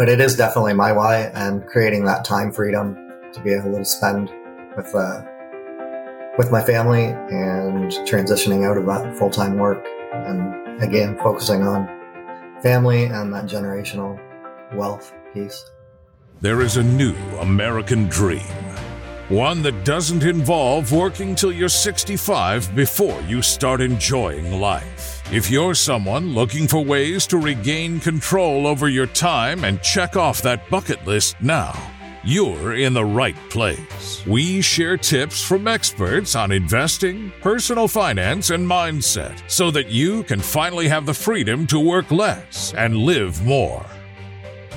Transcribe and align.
but 0.00 0.08
it 0.08 0.18
is 0.18 0.34
definitely 0.34 0.72
my 0.72 0.90
why 0.92 1.30
and 1.34 1.66
creating 1.66 2.06
that 2.06 2.24
time 2.24 2.50
freedom 2.50 2.96
to 3.34 3.40
be 3.42 3.52
able 3.52 3.70
to 3.76 3.84
spend 3.84 4.30
with 4.74 4.94
uh, 4.94 5.22
with 6.38 6.50
my 6.50 6.62
family 6.62 7.04
and 7.04 7.92
transitioning 8.08 8.64
out 8.66 8.78
of 8.78 8.86
that 8.86 9.14
full 9.18 9.28
time 9.28 9.58
work 9.58 9.84
and 10.14 10.82
again 10.82 11.18
focusing 11.18 11.64
on 11.64 11.86
family 12.62 13.04
and 13.04 13.30
that 13.34 13.44
generational 13.44 14.18
wealth 14.72 15.12
piece. 15.34 15.70
There 16.40 16.62
is 16.62 16.78
a 16.78 16.82
new 16.82 17.14
American 17.38 18.08
dream. 18.08 18.54
One 19.28 19.60
that 19.64 19.84
doesn't 19.84 20.22
involve 20.22 20.92
working 20.92 21.34
till 21.34 21.52
you're 21.52 21.68
65 21.68 22.74
before 22.74 23.20
you 23.28 23.42
start 23.42 23.82
enjoying 23.82 24.62
life. 24.62 25.19
If 25.32 25.48
you're 25.48 25.76
someone 25.76 26.34
looking 26.34 26.66
for 26.66 26.84
ways 26.84 27.24
to 27.28 27.38
regain 27.38 28.00
control 28.00 28.66
over 28.66 28.88
your 28.88 29.06
time 29.06 29.62
and 29.62 29.80
check 29.80 30.16
off 30.16 30.42
that 30.42 30.68
bucket 30.68 31.06
list 31.06 31.36
now, 31.40 31.72
you're 32.24 32.74
in 32.74 32.94
the 32.94 33.04
right 33.04 33.36
place. 33.48 34.26
We 34.26 34.60
share 34.60 34.96
tips 34.96 35.40
from 35.40 35.68
experts 35.68 36.34
on 36.34 36.50
investing, 36.50 37.32
personal 37.42 37.86
finance, 37.86 38.50
and 38.50 38.66
mindset 38.66 39.40
so 39.48 39.70
that 39.70 39.86
you 39.86 40.24
can 40.24 40.40
finally 40.40 40.88
have 40.88 41.06
the 41.06 41.14
freedom 41.14 41.64
to 41.68 41.78
work 41.78 42.10
less 42.10 42.74
and 42.74 42.96
live 42.96 43.40
more. 43.44 43.86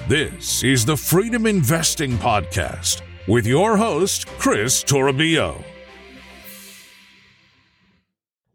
This 0.07 0.63
is 0.63 0.85
the 0.85 0.95
Freedom 0.95 1.48
Investing 1.48 2.12
Podcast 2.17 3.01
with 3.27 3.48
your 3.48 3.76
host, 3.76 4.27
Kris 4.38 4.84
Toribio. 4.84 5.63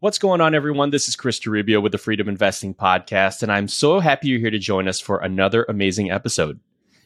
What's 0.01 0.17
going 0.17 0.39
on, 0.39 0.55
everyone? 0.55 0.91
This 0.91 1.09
is 1.09 1.17
Kris 1.17 1.41
Toribio 1.41 1.83
with 1.83 1.91
the 1.91 1.97
Freedom 1.97 2.29
Investing 2.29 2.73
Podcast, 2.73 3.43
and 3.43 3.51
I'm 3.51 3.67
so 3.67 3.99
happy 3.99 4.29
you're 4.29 4.39
here 4.39 4.49
to 4.49 4.57
join 4.57 4.87
us 4.87 5.01
for 5.01 5.17
another 5.17 5.65
amazing 5.67 6.09
episode. 6.09 6.61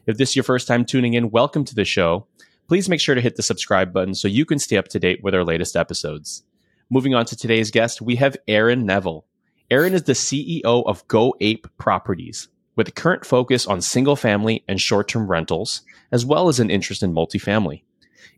If 0.05 0.17
this 0.17 0.29
is 0.29 0.35
your 0.35 0.43
first 0.43 0.67
time 0.67 0.85
tuning 0.85 1.15
in, 1.15 1.31
welcome 1.31 1.65
to 1.65 1.73
the 1.73 1.85
show. 1.85 2.27
Please 2.67 2.87
make 2.87 2.99
sure 2.99 3.15
to 3.15 3.21
hit 3.21 3.35
the 3.35 3.41
subscribe 3.41 3.93
button 3.93 4.13
so 4.13 4.27
you 4.27 4.45
can 4.45 4.59
stay 4.59 4.77
up 4.77 4.89
to 4.89 4.99
date 4.99 5.23
with 5.23 5.33
our 5.33 5.43
latest 5.43 5.75
episodes. 5.75 6.43
Moving 6.91 7.15
on 7.15 7.25
to 7.25 7.35
today's 7.35 7.71
guest, 7.71 7.99
we 7.99 8.17
have 8.17 8.37
Aaron 8.47 8.85
Neville. 8.85 9.25
Aaron 9.71 9.95
is 9.95 10.03
the 10.03 10.13
CEO 10.13 10.61
of 10.85 11.07
Go 11.07 11.33
Ape 11.41 11.65
Properties, 11.79 12.47
with 12.75 12.89
a 12.89 12.91
current 12.91 13.25
focus 13.25 13.65
on 13.65 13.81
single 13.81 14.15
family 14.15 14.63
and 14.67 14.79
short 14.79 15.07
term 15.07 15.31
rentals, 15.31 15.81
as 16.11 16.27
well 16.27 16.47
as 16.47 16.59
an 16.59 16.69
interest 16.69 17.01
in 17.01 17.11
multifamily. 17.11 17.81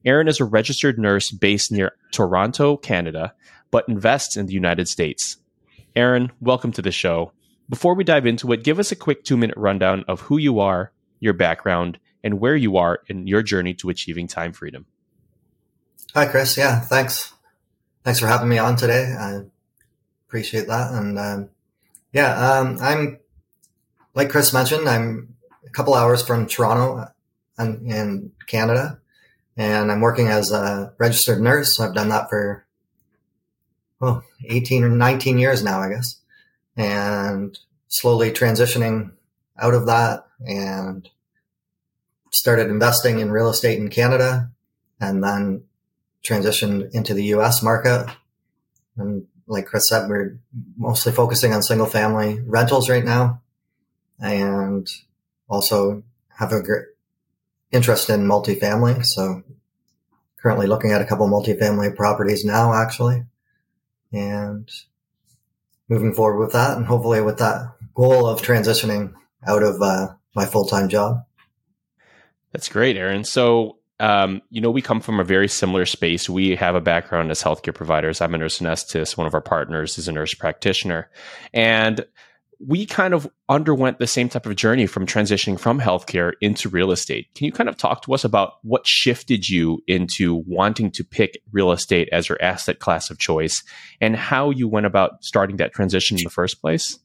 Aaron 0.06 0.30
is 0.30 0.40
a 0.40 0.46
registered 0.46 0.98
nurse 0.98 1.30
based 1.32 1.74
near 1.74 1.92
Toronto, 2.12 2.78
Canada, 2.78 3.34
but 3.76 3.90
invests 3.90 4.38
in 4.38 4.46
the 4.46 4.54
United 4.54 4.88
States. 4.88 5.36
Aaron, 5.98 6.32
welcome 6.40 6.72
to 6.72 6.82
the 6.82 6.94
show. 6.94 7.34
Before 7.68 7.94
we 7.94 8.06
dive 8.06 8.26
into 8.26 8.54
it, 8.54 8.64
give 8.64 8.80
us 8.80 8.94
a 8.94 8.96
quick 8.96 9.26
two 9.26 9.36
minute 9.36 9.58
rundown 9.58 10.06
of 10.08 10.22
who 10.22 10.38
you 10.38 10.62
are, 10.62 10.94
your 11.20 11.34
background, 11.34 12.00
and 12.24 12.40
where 12.40 12.56
you 12.56 12.78
are 12.78 13.02
in 13.08 13.28
your 13.28 13.44
journey 13.44 13.74
to 13.74 13.90
achieving 13.90 14.30
time 14.30 14.54
freedom. 14.54 14.86
Hi, 16.14 16.26
Kris. 16.26 16.56
Yeah, 16.56 16.80
thanks. 16.80 17.34
Thanks 18.06 18.22
for 18.22 18.28
having 18.28 18.48
me 18.48 18.58
on 18.58 18.78
today. 18.78 19.14
I 19.14 19.42
appreciate 20.26 20.68
that. 20.68 20.94
And 20.94 21.20
um, 21.20 21.50
yeah, 22.14 22.32
um, 22.32 22.78
I'm 22.80 23.20
like 24.14 24.30
Kris 24.30 24.54
mentioned, 24.54 24.88
I'm 24.88 25.36
a 25.68 25.70
couple 25.72 25.96
hours 25.96 26.26
from 26.26 26.48
Toronto 26.48 27.12
and 27.58 27.92
in 27.92 28.32
Canada, 28.48 29.02
and 29.58 29.92
I'm 29.92 30.00
working 30.00 30.30
as 30.30 30.54
a 30.54 30.94
registered 30.98 31.42
nurse. 31.42 31.78
I've 31.78 31.94
done 31.94 32.08
that 32.08 32.30
for 32.30 32.65
well, 34.00 34.24
18 34.46 34.84
or 34.84 34.90
19 34.90 35.38
years 35.38 35.64
now, 35.64 35.82
I 35.82 35.90
guess, 35.90 36.20
and 36.76 37.58
slowly 37.88 38.32
transitioning 38.32 39.12
out 39.58 39.74
of 39.74 39.86
that 39.86 40.28
and 40.46 41.10
started 42.32 42.70
investing 42.70 43.20
in 43.20 43.32
real 43.32 43.50
estate 43.50 43.80
in 43.80 43.90
Canada 43.90 44.52
and 45.00 45.24
then 45.24 45.64
transitioned 46.24 46.92
into 46.92 47.14
the 47.14 47.26
US 47.36 47.64
market. 47.64 48.08
And 48.98 49.28
like 49.48 49.68
Kris 49.68 49.88
said, 49.88 50.10
we're 50.10 50.40
mostly 50.78 51.12
focusing 51.12 51.54
on 51.54 51.64
single 51.64 51.88
family 51.88 52.42
rentals 52.46 52.90
right 52.90 53.06
now 53.06 53.42
and 54.20 54.90
also 55.48 56.04
have 56.38 56.52
a 56.52 56.62
great 56.62 56.86
interest 57.72 58.10
in 58.10 58.28
multifamily. 58.28 59.06
So 59.06 59.44
currently 60.42 60.68
looking 60.68 60.92
at 60.92 61.02
a 61.02 61.06
couple 61.06 61.30
multifamily 61.30 61.96
properties 61.96 62.44
now, 62.44 62.74
actually, 62.74 63.24
and 64.12 64.70
moving 65.90 66.14
forward 66.14 66.40
with 66.40 66.54
that, 66.54 66.78
and 66.78 66.86
hopefully 66.86 67.22
with 67.22 67.38
that 67.40 67.76
goal 67.94 68.28
of 68.28 68.42
transitioning 68.42 69.14
out 69.48 69.64
of 69.64 69.82
uh, 69.82 70.14
my 70.36 70.46
full 70.46 70.66
time 70.66 70.90
job. 70.90 71.24
That's 72.52 72.70
great, 72.70 72.98
Aaron. 72.98 73.24
So 73.24 73.78
um, 74.00 74.42
you 74.50 74.60
know, 74.60 74.72
we 74.72 74.82
come 74.82 75.00
from 75.00 75.20
a 75.20 75.24
very 75.24 75.48
similar 75.48 75.86
space. 75.86 76.30
We 76.30 76.56
have 76.56 76.76
a 76.76 76.82
background 76.82 77.32
as 77.32 77.42
healthcare 77.42 77.74
providers. 77.74 78.20
I'm 78.20 78.34
a 78.34 78.38
nurse 78.38 78.60
anesthetist. 78.60 79.18
One 79.18 79.28
of 79.28 79.34
our 79.34 79.42
partners 79.42 79.98
is 79.98 80.08
a 80.08 80.12
nurse 80.12 80.34
practitioner. 80.34 81.10
And 81.54 82.06
we 82.60 82.86
kind 82.86 83.14
of 83.14 83.30
underwent 83.50 84.00
the 84.00 84.08
same 84.08 84.30
type 84.30 84.46
of 84.46 84.56
journey 84.56 84.88
from 84.88 85.06
transitioning 85.06 85.60
from 85.60 85.80
healthcare 85.80 86.34
into 86.42 86.70
real 86.70 86.92
estate. 86.92 87.28
Can 87.36 87.46
you 87.46 87.52
kind 87.52 87.70
of 87.70 87.78
talk 87.78 88.02
to 88.04 88.14
us 88.14 88.24
about 88.24 88.54
what 88.64 88.88
shifted 88.88 89.48
you 89.50 89.84
into 89.88 90.44
wanting 90.48 90.92
to 90.92 91.04
pick 91.04 91.42
real 91.52 91.72
estate 91.72 92.10
as 92.12 92.30
your 92.30 92.42
asset 92.42 92.80
class 92.80 93.10
of 93.10 93.20
choice 93.20 93.64
and 94.00 94.16
how 94.16 94.50
you 94.50 94.68
went 94.68 94.86
about 94.86 95.24
starting 95.24 95.58
that 95.58 95.74
transition 95.74 96.18
in 96.18 96.24
the 96.24 96.30
first 96.30 96.62
place? 96.62 97.00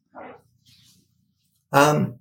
Um, 1.73 2.19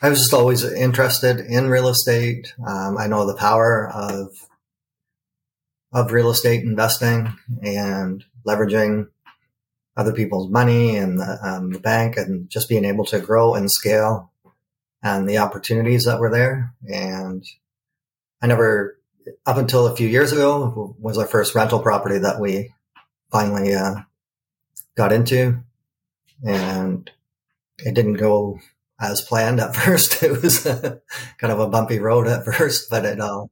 I 0.00 0.08
was 0.08 0.20
just 0.20 0.34
always 0.34 0.64
interested 0.64 1.40
in 1.40 1.68
real 1.68 1.88
estate. 1.88 2.54
Um, 2.66 2.96
I 2.98 3.06
know 3.06 3.26
the 3.26 3.36
power 3.36 3.90
of 3.92 4.30
of 5.92 6.12
real 6.12 6.30
estate 6.30 6.62
investing 6.62 7.32
and 7.62 8.22
leveraging 8.46 9.08
other 9.98 10.12
people's 10.12 10.48
money 10.48 10.96
and 10.96 11.18
the, 11.18 11.38
um, 11.42 11.72
the 11.72 11.80
bank 11.80 12.16
and 12.16 12.48
just 12.48 12.68
being 12.68 12.84
able 12.84 13.04
to 13.04 13.18
grow 13.18 13.54
and 13.54 13.70
scale 13.70 14.30
and 15.02 15.28
the 15.28 15.38
opportunities 15.38 16.04
that 16.04 16.20
were 16.20 16.30
there. 16.30 16.72
And 16.88 17.44
I 18.40 18.46
never, 18.46 18.96
up 19.44 19.56
until 19.56 19.88
a 19.88 19.96
few 19.96 20.06
years 20.06 20.30
ago, 20.30 20.94
was 21.00 21.18
our 21.18 21.26
first 21.26 21.56
rental 21.56 21.80
property 21.80 22.18
that 22.18 22.40
we 22.40 22.72
finally 23.32 23.74
uh, 23.74 23.96
got 24.96 25.12
into. 25.12 25.64
And 26.46 27.10
it 27.84 27.94
didn't 27.94 28.14
go 28.14 28.60
as 29.00 29.20
planned 29.20 29.58
at 29.58 29.74
first. 29.76 30.22
It 30.22 30.40
was 30.40 30.60
kind 30.62 31.52
of 31.52 31.58
a 31.58 31.68
bumpy 31.68 31.98
road 31.98 32.28
at 32.28 32.44
first, 32.44 32.88
but 32.88 33.04
it 33.04 33.20
all 33.20 33.50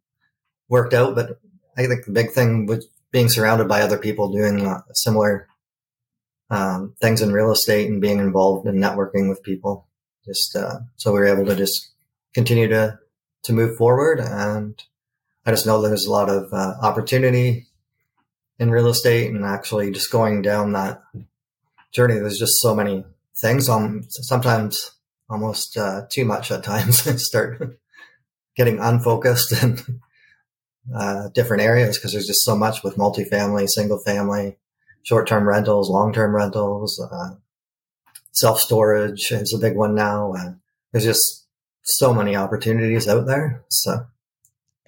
worked 0.68 0.94
out. 0.94 1.16
But 1.16 1.40
I 1.76 1.88
think 1.88 2.04
the 2.04 2.12
big 2.12 2.30
thing 2.30 2.66
was 2.66 2.86
being 3.10 3.28
surrounded 3.28 3.66
by 3.66 3.82
other 3.82 3.98
people 3.98 4.30
doing 4.30 4.72
similar 4.92 5.48
um, 6.50 6.94
things 7.00 7.22
in 7.22 7.32
real 7.32 7.50
estate 7.50 7.88
and 7.88 8.00
being 8.00 8.18
involved 8.18 8.66
in 8.66 8.76
networking 8.76 9.28
with 9.28 9.42
people. 9.42 9.86
Just 10.24 10.56
uh, 10.56 10.80
so 10.96 11.12
we 11.12 11.20
were 11.20 11.26
able 11.26 11.46
to 11.46 11.56
just 11.56 11.90
continue 12.34 12.68
to 12.68 12.98
to 13.44 13.52
move 13.52 13.76
forward, 13.76 14.20
and 14.20 14.82
I 15.44 15.50
just 15.50 15.66
know 15.66 15.80
there's 15.80 16.06
a 16.06 16.12
lot 16.12 16.28
of 16.28 16.52
uh, 16.52 16.74
opportunity 16.82 17.66
in 18.58 18.70
real 18.70 18.88
estate, 18.88 19.30
and 19.30 19.44
actually 19.44 19.90
just 19.92 20.10
going 20.10 20.42
down 20.42 20.72
that 20.72 21.02
journey. 21.92 22.14
There's 22.14 22.38
just 22.38 22.60
so 22.60 22.74
many 22.74 23.04
things. 23.36 23.68
Um, 23.68 24.04
sometimes 24.08 24.92
almost 25.28 25.76
uh, 25.76 26.02
too 26.10 26.24
much 26.24 26.50
at 26.50 26.62
times. 26.62 27.06
I 27.06 27.12
start 27.16 27.78
getting 28.56 28.78
unfocused 28.78 29.62
in 29.62 29.78
uh, 30.94 31.28
different 31.34 31.62
areas 31.62 31.98
because 31.98 32.12
there's 32.12 32.26
just 32.26 32.44
so 32.44 32.56
much 32.56 32.82
with 32.82 32.96
multifamily, 32.96 33.68
single 33.68 33.98
family, 33.98 34.56
short-term 35.06 35.48
rentals, 35.48 35.88
long-term 35.88 36.34
rentals, 36.34 37.00
uh, 37.00 37.36
self-storage 38.32 39.30
is 39.30 39.54
a 39.54 39.60
big 39.60 39.76
one 39.76 39.94
now. 39.94 40.32
Uh, 40.32 40.52
there's 40.92 41.04
just 41.04 41.46
so 41.82 42.12
many 42.12 42.34
opportunities 42.34 43.08
out 43.08 43.26
there. 43.26 43.64
So. 43.68 44.06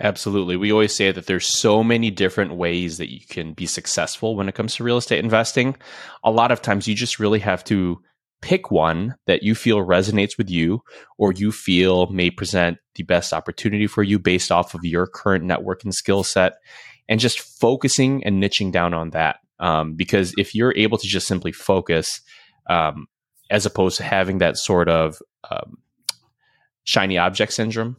Absolutely. 0.01 0.57
We 0.57 0.73
always 0.73 0.95
say 0.95 1.13
that 1.13 1.27
there's 1.27 1.47
so 1.47 1.83
many 1.83 2.11
different 2.11 2.55
ways 2.55 2.99
that 2.99 3.13
you 3.13 3.21
can 3.29 3.53
be 3.53 3.67
successful 3.67 4.37
when 4.37 4.49
it 4.49 4.55
comes 4.55 4.75
to 4.77 4.85
real 4.85 4.97
estate 4.97 5.25
investing. 5.25 5.77
A 6.25 6.31
lot 6.31 6.51
of 6.51 6.63
times 6.63 6.87
you 6.87 6.95
just 6.95 7.19
really 7.19 7.41
have 7.41 7.65
to 7.65 8.01
pick 8.41 8.71
one 8.71 9.17
that 9.27 9.43
you 9.43 9.55
feel 9.55 9.79
resonates 9.79 10.39
with 10.39 10.51
you 10.51 10.81
or 11.17 11.33
you 11.33 11.51
feel 11.51 12.07
may 12.09 12.31
present 12.31 12.79
the 12.95 13.03
best 13.03 13.33
opportunity 13.33 13.87
for 13.87 14.03
you 14.03 14.19
based 14.19 14.53
off 14.53 14.75
of 14.75 14.85
your 14.85 15.07
current 15.07 15.45
network 15.45 15.83
and 15.85 15.95
skill 15.95 16.23
set 16.23 16.55
and 17.09 17.19
just 17.21 17.41
focusing 17.41 18.23
and 18.25 18.43
niching 18.43 18.71
down 18.71 18.95
on 18.95 19.11
that. 19.11 19.39
Um, 19.61 19.95
because 19.95 20.35
if 20.39 20.55
you're 20.55 20.77
able 20.77 20.99
to 20.99 21.07
just 21.07 21.27
simply 21.27 21.53
focus, 21.53 22.21
um, 22.69 23.07
as 23.51 23.67
opposed 23.67 23.97
to 23.97 24.05
having 24.05 24.39
that 24.39 24.57
sort 24.57 24.89
of 24.89 25.19
um, 25.51 25.79
shiny 26.85 27.19
object 27.19 27.53
syndrome, 27.53 27.97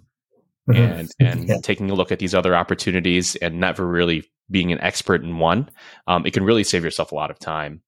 mm-hmm. 0.69 0.81
and 0.81 1.11
and 1.19 1.49
yeah. 1.49 1.57
taking 1.61 1.89
a 1.89 1.95
look 1.95 2.11
at 2.11 2.19
these 2.19 2.35
other 2.35 2.55
opportunities 2.55 3.35
and 3.35 3.59
never 3.59 3.85
really 3.85 4.23
being 4.49 4.71
an 4.71 4.81
expert 4.81 5.23
in 5.23 5.37
one, 5.37 5.69
um, 6.07 6.25
it 6.25 6.33
can 6.33 6.43
really 6.43 6.63
save 6.63 6.83
yourself 6.83 7.11
a 7.11 7.15
lot 7.15 7.31
of 7.31 7.39
time. 7.39 7.81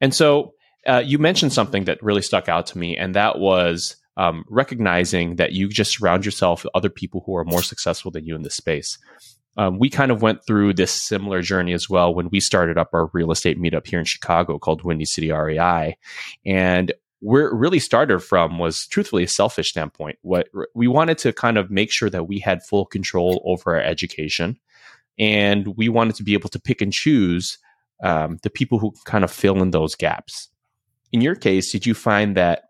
And 0.00 0.14
so, 0.14 0.52
uh, 0.86 1.02
you 1.04 1.18
mentioned 1.18 1.52
something 1.52 1.84
that 1.84 2.02
really 2.02 2.22
stuck 2.22 2.48
out 2.48 2.66
to 2.68 2.78
me, 2.78 2.96
and 2.96 3.14
that 3.14 3.38
was 3.38 3.96
um, 4.16 4.44
recognizing 4.48 5.36
that 5.36 5.52
you 5.52 5.68
just 5.68 5.98
surround 5.98 6.24
yourself 6.24 6.64
with 6.64 6.70
other 6.74 6.90
people 6.90 7.22
who 7.26 7.36
are 7.36 7.44
more 7.44 7.62
successful 7.62 8.10
than 8.10 8.26
you 8.26 8.36
in 8.36 8.42
this 8.42 8.56
space. 8.56 8.98
Um, 9.56 9.78
we 9.78 9.88
kind 9.88 10.10
of 10.10 10.22
went 10.22 10.44
through 10.44 10.74
this 10.74 10.90
similar 10.90 11.42
journey 11.42 11.72
as 11.72 11.88
well 11.88 12.14
when 12.14 12.28
we 12.30 12.40
started 12.40 12.76
up 12.76 12.90
our 12.92 13.08
real 13.12 13.30
estate 13.30 13.58
meetup 13.58 13.86
here 13.86 13.98
in 13.98 14.04
Chicago 14.04 14.58
called 14.58 14.82
Windy 14.82 15.04
City 15.04 15.30
REI. 15.30 15.96
And 16.44 16.92
where 17.24 17.46
it 17.46 17.54
really 17.54 17.78
started 17.78 18.20
from 18.20 18.58
was 18.58 18.86
truthfully 18.86 19.24
a 19.24 19.28
selfish 19.28 19.70
standpoint. 19.70 20.18
What 20.20 20.48
we 20.74 20.86
wanted 20.88 21.16
to 21.18 21.32
kind 21.32 21.56
of 21.56 21.70
make 21.70 21.90
sure 21.90 22.10
that 22.10 22.28
we 22.28 22.38
had 22.38 22.62
full 22.62 22.84
control 22.84 23.42
over 23.46 23.76
our 23.76 23.80
education, 23.80 24.58
and 25.18 25.68
we 25.76 25.88
wanted 25.88 26.16
to 26.16 26.22
be 26.22 26.34
able 26.34 26.50
to 26.50 26.60
pick 26.60 26.82
and 26.82 26.92
choose 26.92 27.56
um, 28.02 28.38
the 28.42 28.50
people 28.50 28.78
who 28.78 28.92
kind 29.06 29.24
of 29.24 29.30
fill 29.30 29.62
in 29.62 29.70
those 29.70 29.94
gaps. 29.94 30.50
In 31.12 31.22
your 31.22 31.34
case, 31.34 31.72
did 31.72 31.86
you 31.86 31.94
find 31.94 32.36
that 32.36 32.64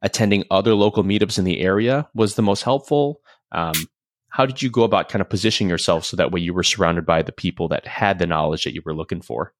attending 0.00 0.44
other 0.50 0.74
local 0.74 1.04
meetups 1.04 1.38
in 1.38 1.44
the 1.44 1.60
area 1.60 2.08
was 2.14 2.36
the 2.36 2.42
most 2.42 2.62
helpful? 2.62 3.20
Um, 3.50 3.74
how 4.32 4.46
did 4.46 4.62
you 4.62 4.70
go 4.70 4.82
about 4.82 5.10
kind 5.10 5.20
of 5.20 5.28
positioning 5.28 5.68
yourself 5.68 6.06
so 6.06 6.16
that 6.16 6.32
way 6.32 6.40
you 6.40 6.54
were 6.54 6.62
surrounded 6.62 7.04
by 7.04 7.20
the 7.20 7.32
people 7.32 7.68
that 7.68 7.86
had 7.86 8.18
the 8.18 8.26
knowledge 8.26 8.64
that 8.64 8.72
you 8.72 8.80
were 8.82 8.94
looking 8.94 9.20
for? 9.20 9.52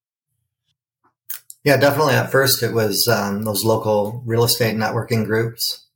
Yeah, 1.62 1.76
definitely. 1.76 2.14
At 2.14 2.32
first, 2.32 2.62
it 2.62 2.72
was 2.72 3.06
um, 3.06 3.42
those 3.42 3.64
local 3.64 4.22
real 4.24 4.44
estate 4.44 4.74
networking 4.74 5.26
groups 5.26 5.86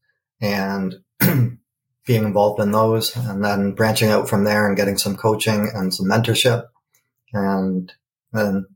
and 0.43 0.97
being 1.21 2.25
involved 2.25 2.61
in 2.61 2.71
those, 2.71 3.17
and 3.17 3.43
then 3.43 3.73
branching 3.73 4.11
out 4.11 4.29
from 4.29 4.45
there 4.45 4.69
and 4.69 4.77
getting 4.77 4.99
some 4.99 5.17
coaching 5.17 5.71
and 5.75 5.93
some 5.93 6.07
mentorship. 6.07 6.67
And 7.33 7.91
then 8.35 8.67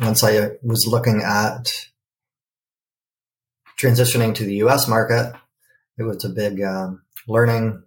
once 0.00 0.22
I 0.22 0.52
was 0.62 0.86
looking 0.86 1.22
at 1.22 1.72
transitioning 3.82 4.32
to 4.36 4.44
the 4.44 4.56
US 4.66 4.86
market, 4.86 5.34
it 5.98 6.04
was 6.04 6.24
a 6.24 6.28
big 6.28 6.62
um, 6.62 7.02
learning 7.26 7.82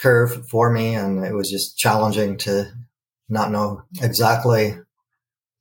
curve 0.00 0.48
for 0.48 0.70
me, 0.70 0.94
and 0.94 1.24
it 1.24 1.34
was 1.34 1.50
just 1.50 1.78
challenging 1.78 2.36
to 2.38 2.70
not 3.28 3.50
know 3.50 3.82
exactly 4.00 4.78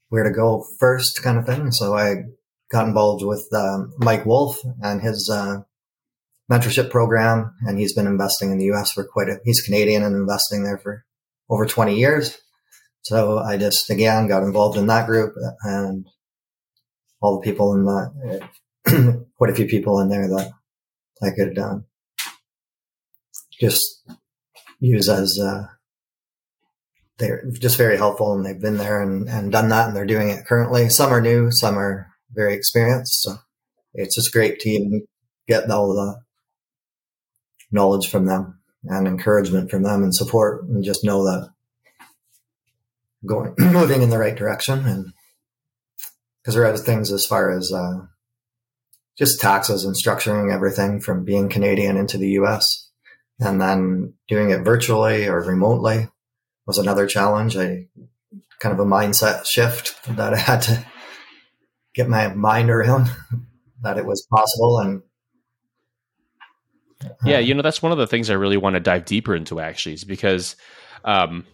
where 0.10 0.24
to 0.24 0.32
go 0.32 0.66
first 0.80 1.22
kind 1.24 1.38
of 1.38 1.46
thing. 1.46 1.72
So 1.72 1.96
I 1.96 2.24
got 2.72 2.88
involved 2.88 3.24
with 3.24 3.48
um, 3.54 3.94
Mike 3.98 4.26
Wolf 4.26 4.60
and 4.82 5.02
his 5.02 5.30
uh, 5.32 5.62
mentorship 6.52 6.90
program, 6.90 7.56
and 7.62 7.80
he's 7.80 7.94
been 7.94 8.08
investing 8.08 8.52
in 8.52 8.58
the 8.58 8.66
U.S. 8.66 8.92
for 8.92 9.04
quite 9.04 9.30
a. 9.30 9.40
He's 9.44 9.62
Canadian 9.62 10.04
and 10.04 10.16
investing 10.16 10.64
there 10.64 10.78
for 10.78 11.06
over 11.50 11.66
20 11.66 11.96
years. 11.96 12.38
So 13.04 13.38
I 13.38 13.58
just 13.58 13.90
again 13.90 14.28
got 14.28 14.44
involved 14.44 14.78
in 14.78 14.88
that 14.88 15.06
group 15.06 15.36
and 15.64 16.08
all 17.22 17.40
the 17.40 17.46
people 17.46 17.74
in 17.74 17.86
that, 17.86 19.26
quite 19.38 19.52
a 19.52 19.56
few 19.56 19.68
people 19.68 20.00
in 20.00 20.10
there 20.10 20.28
that 20.28 20.52
I 21.22 21.30
could 21.30 21.58
um, 21.58 21.86
just 23.60 24.04
use 24.80 25.10
as 25.10 25.40
uh, 25.42 25.68
they're 27.18 27.44
just 27.60 27.78
very 27.78 27.98
helpful 27.98 28.34
and 28.34 28.46
they've 28.46 28.60
been 28.60 28.78
there 28.78 29.02
and, 29.02 29.30
and 29.30 29.52
done 29.52 29.70
that 29.70 29.88
and 29.88 29.96
they're 29.96 30.06
doing 30.06 30.30
it 30.30 30.46
currently. 30.46 30.90
Some 30.90 31.12
are 31.12 31.22
new, 31.22 31.52
some 31.52 31.78
are 31.78 32.08
very 32.32 32.54
experienced. 32.54 33.22
So 33.24 33.38
it's 33.94 34.16
just 34.16 34.34
great 34.34 34.60
to 34.60 34.70
even 34.70 35.08
get 35.48 35.70
all 35.70 35.94
the 35.94 36.22
knowledge 37.72 38.10
from 38.10 38.26
them 38.26 38.60
and 38.84 39.08
encouragement 39.08 39.72
from 39.72 39.84
them 39.84 40.04
and 40.04 40.14
support 40.14 40.64
and 40.66 40.84
just 40.84 41.04
know 41.04 41.24
that 41.24 41.50
going 43.26 43.56
moving 43.60 44.02
in 44.02 44.10
the 44.10 44.20
right 44.20 44.36
direction 44.36 44.86
and 44.86 45.14
because 46.42 46.54
there 46.54 46.64
are 46.64 46.68
other 46.68 46.78
things 46.78 47.12
as 47.12 47.26
far 47.26 47.50
as 47.50 47.72
uh, 47.74 48.06
just 49.18 49.42
taxes 49.42 49.84
and 49.84 49.96
structuring 49.96 50.54
everything 50.54 51.02
from 51.02 51.26
being 51.26 51.50
Canadian 51.50 51.98
into 51.98 52.20
the 52.20 52.30
US 52.42 52.85
and 53.40 53.60
then 53.60 54.14
doing 54.28 54.50
it 54.50 54.64
virtually 54.64 55.28
or 55.28 55.42
remotely 55.42 56.08
was 56.66 56.78
another 56.78 57.06
challenge. 57.06 57.58
I 57.58 57.88
kind 58.60 58.74
of 58.74 58.80
a 58.80 58.90
mindset 58.90 59.46
shift 59.46 59.98
that 60.16 60.34
I 60.34 60.38
had 60.38 60.62
to 60.64 60.86
get 61.94 62.10
my 62.10 62.34
mind 62.34 62.70
around 62.70 63.10
that 63.82 63.98
it 63.98 64.06
was 64.06 64.26
possible 64.32 64.80
and 64.80 65.02
yeah 67.24 67.38
you 67.38 67.54
know 67.54 67.62
that's 67.62 67.82
one 67.82 67.92
of 67.92 67.98
the 67.98 68.08
things 68.08 68.30
i 68.30 68.34
really 68.34 68.58
want 68.58 68.74
to 68.74 68.80
dive 68.80 69.06
deeper 69.06 69.36
into 69.36 69.60
actually 69.60 69.94
is 69.94 70.04
because 70.04 70.56
um, 71.04 71.46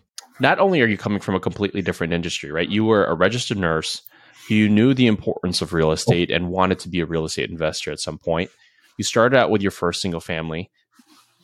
not 0.42 0.60
only 0.60 0.81
are 0.81 0.88
you 0.88 0.98
coming 0.98 1.19
from 1.19 1.36
a 1.36 1.39
completely 1.39 1.81
different 1.81 2.13
industry 2.13 2.51
right? 2.51 2.68
You 2.68 2.83
were 2.83 3.06
a 3.06 3.13
registered 3.13 3.57
nurse. 3.57 4.01
You 4.50 4.68
knew 4.68 4.94
the 4.94 5.07
importance 5.07 5.62
of 5.62 5.72
real 5.72 5.92
estate 5.92 6.31
and 6.31 6.50
wanted 6.50 6.80
to 6.80 6.89
be 6.89 7.00
a 7.00 7.06
real 7.06 7.25
estate 7.25 7.50
investor 7.50 7.92
at 7.92 8.00
some 8.00 8.18
point. 8.18 8.50
You 8.98 9.04
started 9.04 9.38
out 9.38 9.51
with 9.51 9.62
your 9.62 9.72
first 9.72 10.01
single 10.01 10.19
family 10.19 10.72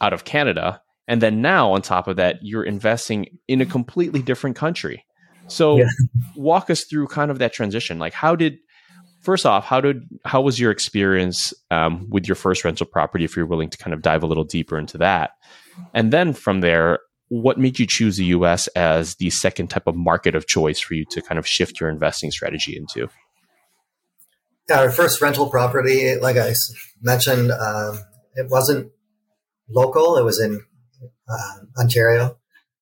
out 0.02 0.14
of 0.14 0.24
canada 0.24 0.82
and 1.08 1.22
then 1.22 1.42
now 1.42 1.72
on 1.72 1.82
top 1.82 2.08
of 2.08 2.16
that 2.16 2.38
you're 2.42 2.64
investing 2.64 3.26
in 3.48 3.62
a 3.62 3.66
completely 3.66 4.22
different 4.22 4.56
country 4.56 5.06
so 5.48 5.78
yeah. 5.78 5.86
walk 6.36 6.70
us 6.70 6.84
through 6.84 7.08
kind 7.08 7.32
of 7.32 7.40
that 7.40 7.54
transition 7.54 8.00
like 8.00 8.14
how 8.14 8.36
did 8.36 8.58
first 9.28 9.46
off, 9.46 9.66
how 9.66 9.82
did 9.82 10.08
how 10.24 10.42
was 10.42 10.58
your 10.58 10.72
experience 10.72 11.54
um, 11.70 12.08
with 12.10 12.28
your 12.28 12.36
first 12.36 12.64
rental 12.64 12.86
property? 12.86 13.26
If 13.26 13.36
you're 13.36 13.46
willing 13.46 13.70
to 13.70 13.78
kind 13.78 13.94
of 13.94 14.02
dive 14.02 14.24
a 14.24 14.26
little 14.26 14.46
deeper 14.46 14.80
into 14.80 14.98
that, 15.00 15.32
and 15.94 16.14
then 16.14 16.32
from 16.32 16.62
there, 16.62 17.00
what 17.28 17.60
made 17.60 17.78
you 17.78 17.86
choose 17.86 18.16
the 18.16 18.26
U.S. 18.26 18.68
as 18.68 19.16
the 19.16 19.30
second 19.30 19.68
type 19.68 19.86
of 19.86 19.98
market 19.98 20.34
of 20.34 20.48
choice 20.48 20.80
for 20.80 20.94
you 20.94 21.04
to 21.12 21.22
kind 21.22 21.38
of 21.38 21.46
shift 21.46 21.80
your 21.80 21.90
investing 21.90 22.32
strategy 22.32 22.78
into? 22.78 23.10
Our 24.72 24.92
first 24.92 25.22
rental 25.22 25.50
property, 25.50 26.16
like 26.16 26.38
I 26.38 26.54
mentioned, 27.02 27.52
um, 27.52 28.00
it 28.36 28.50
wasn't 28.50 28.92
local. 29.70 30.18
It 30.18 30.24
was 30.24 30.40
in 30.40 30.62
uh, 31.30 31.82
Ontario, 31.82 32.38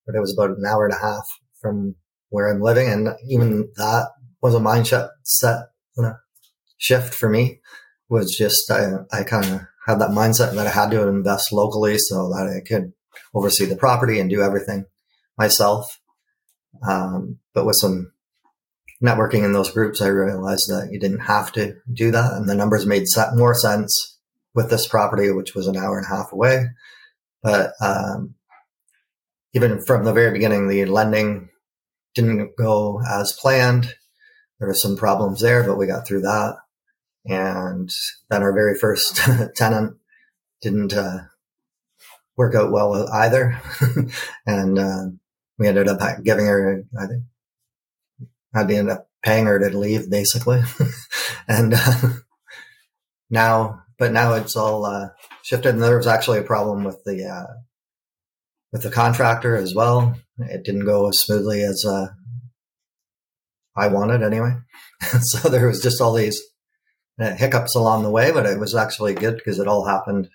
but 0.06 0.16
it 0.16 0.20
was 0.20 0.34
about 0.34 0.58
an 0.58 0.66
hour 0.68 0.86
and 0.86 0.94
a 0.94 1.00
half 1.00 1.26
from 1.62 1.96
where 2.30 2.50
I'm 2.50 2.62
living, 2.62 2.90
and 2.90 3.10
even 3.28 3.70
that 3.78 4.10
was 4.42 4.56
a 4.56 4.60
mindset 4.60 5.10
set 5.24 5.66
shift 6.78 7.14
for 7.14 7.30
me 7.30 7.60
was 8.10 8.36
just 8.36 8.70
I, 8.70 8.92
I 9.12 9.24
kind 9.24 9.46
of 9.46 9.62
had 9.88 10.00
that 10.00 10.12
mindset 10.12 10.54
that 10.56 10.68
I 10.68 10.70
had 10.70 10.92
to 10.92 11.08
invest 11.08 11.52
locally 11.52 11.98
so 11.98 12.30
that 12.30 12.48
I 12.56 12.68
could 12.68 12.94
oversee 13.34 13.66
the 13.66 13.76
property 13.76 14.20
and 14.20 14.30
do 14.30 14.42
everything 14.42 14.86
myself. 15.38 16.00
Um, 16.88 17.40
but 17.54 17.66
with 17.66 17.78
some 17.80 18.12
networking 19.04 19.44
in 19.44 19.54
those 19.54 19.72
groups, 19.72 20.02
I 20.02 20.08
realized 20.08 20.70
that 20.70 20.90
you 20.92 21.00
didn't 21.00 21.22
have 21.22 21.52
to 21.54 21.76
do 21.92 22.12
that, 22.12 22.34
and 22.34 22.48
the 22.48 22.56
numbers 22.56 22.86
made 22.86 23.06
more 23.36 23.56
sense 23.56 24.15
with 24.56 24.70
this 24.70 24.88
property, 24.88 25.30
which 25.32 25.54
was 25.54 25.68
an 25.68 25.78
hour 25.78 25.98
and 25.98 26.06
a 26.06 26.10
half 26.10 26.32
away. 26.32 26.68
But 27.44 27.74
um, 27.82 28.36
even 29.54 29.82
from 29.82 30.04
the 30.04 30.14
very 30.14 30.32
beginning, 30.32 30.68
the 30.68 30.86
lending 30.86 31.50
didn't 32.16 32.56
go 32.58 33.02
as 33.08 33.34
planned. 33.34 33.94
There 34.60 34.68
were 34.68 34.74
some 34.74 34.96
problems 34.96 35.42
there, 35.42 35.64
but 35.64 35.78
we 35.78 35.86
got 35.86 36.08
through 36.08 36.22
that. 36.22 36.56
And 37.26 37.90
then 38.30 38.44
our 38.44 38.54
very 38.54 38.78
first 38.78 39.18
tenant 39.56 39.98
didn't 40.62 40.94
uh, 40.94 41.20
work 42.38 42.56
out 42.56 42.72
well 42.72 43.08
either. 43.12 43.60
and 44.46 44.80
uh, 44.80 45.06
we 45.58 45.68
ended 45.68 45.88
up 45.88 46.00
giving 46.24 46.46
her, 46.46 46.84
I 46.98 47.08
think, 47.08 47.24
to 48.70 48.76
end 48.76 48.90
up 48.90 49.10
paying 49.24 49.46
her 49.46 49.60
to 49.60 49.78
leave 49.78 50.10
basically. 50.10 50.62
and 51.48 51.74
uh, 51.76 52.10
now, 53.30 53.85
but 53.98 54.12
now 54.12 54.34
it's 54.34 54.56
all 54.56 54.86
uh, 54.86 55.10
shifted. 55.44 55.74
And 55.74 55.84
there 55.84 55.98
was 55.98 56.08
actually 56.08 56.40
a 56.40 56.44
problem 56.44 56.84
with 56.84 57.04
the, 57.06 57.26
uh, 57.26 57.54
with 58.72 58.84
the 58.84 58.92
contractor 58.92 59.56
as 59.56 59.74
well. 59.74 60.16
It 60.38 60.64
didn't 60.64 60.86
go 60.86 61.08
as 61.08 61.20
smoothly 61.20 61.62
as 61.62 61.86
uh, 61.88 62.08
I 63.76 63.88
wanted 63.88 64.24
anyway. 64.24 64.56
so 65.22 65.50
there 65.50 65.68
was 65.68 65.82
just 65.82 66.02
all 66.02 66.14
these 66.14 66.42
uh, 67.20 67.36
hiccups 67.36 67.76
along 67.76 68.04
the 68.04 68.12
way, 68.12 68.32
but 68.32 68.46
it 68.46 68.60
was 68.60 68.76
actually 68.76 69.14
good 69.14 69.38
because 69.38 69.60
it 69.60 69.68
all 69.68 69.86
happened 69.86 70.30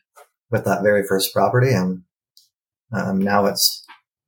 with 0.50 0.64
that 0.64 0.82
very 0.82 1.04
first 1.06 1.32
property. 1.32 1.72
And 1.72 2.02
um, 2.92 3.18
now 3.18 3.46
it's 3.46 3.84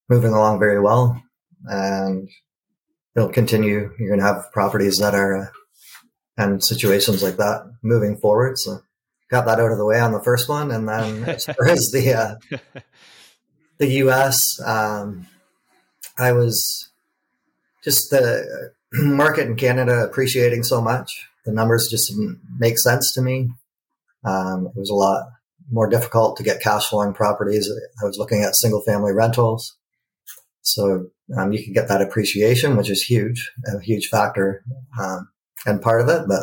moving 0.08 0.32
along 0.32 0.58
very 0.58 0.80
well 0.80 1.20
and 1.64 2.28
it'll 3.16 3.28
continue. 3.28 3.92
You're 3.98 4.08
going 4.08 4.20
to 4.20 4.26
have 4.26 4.52
properties 4.52 4.98
that 4.98 5.14
are, 5.14 5.36
uh, 5.36 5.46
and 6.36 6.64
situations 6.64 7.22
like 7.22 7.36
that 7.36 7.70
moving 7.82 8.16
forward. 8.16 8.58
So 8.58 8.80
got 9.32 9.46
that 9.46 9.58
out 9.58 9.72
of 9.72 9.78
the 9.78 9.84
way 9.84 9.98
on 9.98 10.12
the 10.12 10.22
first 10.22 10.48
one. 10.48 10.70
And 10.70 10.88
then 10.88 11.24
as 11.28 11.46
far 11.46 11.66
as 11.66 11.90
the, 11.90 12.14
uh, 12.14 12.58
the 13.78 13.88
U.S., 13.88 14.60
um, 14.64 15.26
I 16.18 16.32
was 16.32 16.90
just 17.82 18.10
the 18.10 18.72
market 18.92 19.48
in 19.48 19.56
Canada 19.56 20.04
appreciating 20.04 20.62
so 20.62 20.80
much 20.80 21.10
the 21.44 21.52
numbers 21.52 21.88
just 21.90 22.10
didn't 22.10 22.40
make 22.58 22.78
sense 22.78 23.12
to 23.14 23.22
me. 23.22 23.50
Um, 24.24 24.66
it 24.66 24.78
was 24.78 24.90
a 24.90 24.94
lot 24.94 25.26
more 25.70 25.88
difficult 25.88 26.36
to 26.36 26.42
get 26.42 26.62
cash 26.62 26.88
flowing 26.88 27.14
properties. 27.14 27.68
I 28.00 28.06
was 28.06 28.18
looking 28.18 28.42
at 28.42 28.56
single 28.56 28.82
family 28.82 29.12
rentals. 29.12 29.76
So 30.62 31.06
um, 31.36 31.52
you 31.52 31.64
could 31.64 31.74
get 31.74 31.88
that 31.88 32.02
appreciation, 32.02 32.76
which 32.76 32.90
is 32.90 33.02
huge, 33.02 33.50
a 33.66 33.80
huge 33.80 34.08
factor 34.08 34.62
um, 35.00 35.28
and 35.66 35.82
part 35.82 36.00
of 36.00 36.08
it. 36.08 36.28
But 36.28 36.42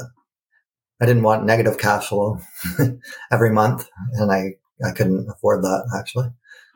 I 1.02 1.06
didn't 1.06 1.24
want 1.24 1.46
negative 1.46 1.78
cash 1.78 2.10
flow 2.10 2.40
every 3.32 3.52
month, 3.52 3.88
and 4.14 4.32
I 4.32 4.56
I 4.86 4.92
couldn't 4.92 5.30
afford 5.30 5.64
that 5.64 5.90
actually. 5.98 6.30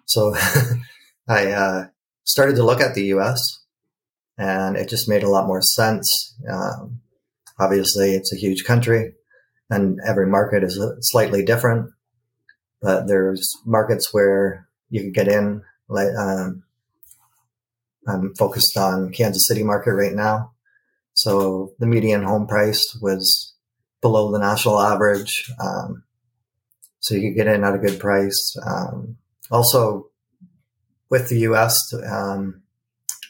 So 0.06 0.36
I 1.27 1.51
uh, 1.51 1.86
started 2.24 2.56
to 2.58 2.65
look 2.65 2.82
at 2.82 2.96
the 2.96 3.06
U.S. 3.06 3.63
and 4.38 4.75
it 4.75 4.89
just 4.89 5.10
made 5.10 5.24
a 5.24 5.30
lot 5.30 5.48
more 5.48 5.62
sense. 5.62 6.36
Um, 6.50 7.01
obviously, 7.60 8.13
it's 8.13 8.34
a 8.34 8.38
huge 8.38 8.63
country, 8.63 9.13
and 9.70 10.00
every 10.06 10.27
market 10.27 10.63
is 10.63 10.82
slightly 11.01 11.44
different. 11.44 11.92
But 12.82 13.08
there's 13.08 13.50
markets 13.65 14.13
where 14.13 14.68
you 14.89 15.01
can 15.01 15.12
get 15.12 15.27
in. 15.27 15.63
Like 15.89 16.13
um, 16.18 16.63
I'm 18.08 18.34
focused 18.36 18.77
on 18.77 19.12
Kansas 19.12 19.48
City 19.48 19.63
market 19.63 19.94
right 19.94 20.13
now, 20.13 20.53
so 21.13 21.74
the 21.80 21.88
median 21.88 22.24
home 22.24 22.48
price 22.48 22.82
was 23.01 23.52
below 24.03 24.31
the 24.31 24.38
national 24.38 24.79
average. 24.79 25.51
Um, 25.60 26.03
so 27.00 27.15
you 27.15 27.33
get 27.33 27.48
in 27.48 27.63
at 27.63 27.74
a 27.74 27.79
good 27.79 28.00
price. 28.00 28.55
Um, 28.63 29.17
also, 29.50 30.10
with 31.10 31.29
the 31.29 31.39
U.S. 31.39 31.75
Um, 32.05 32.62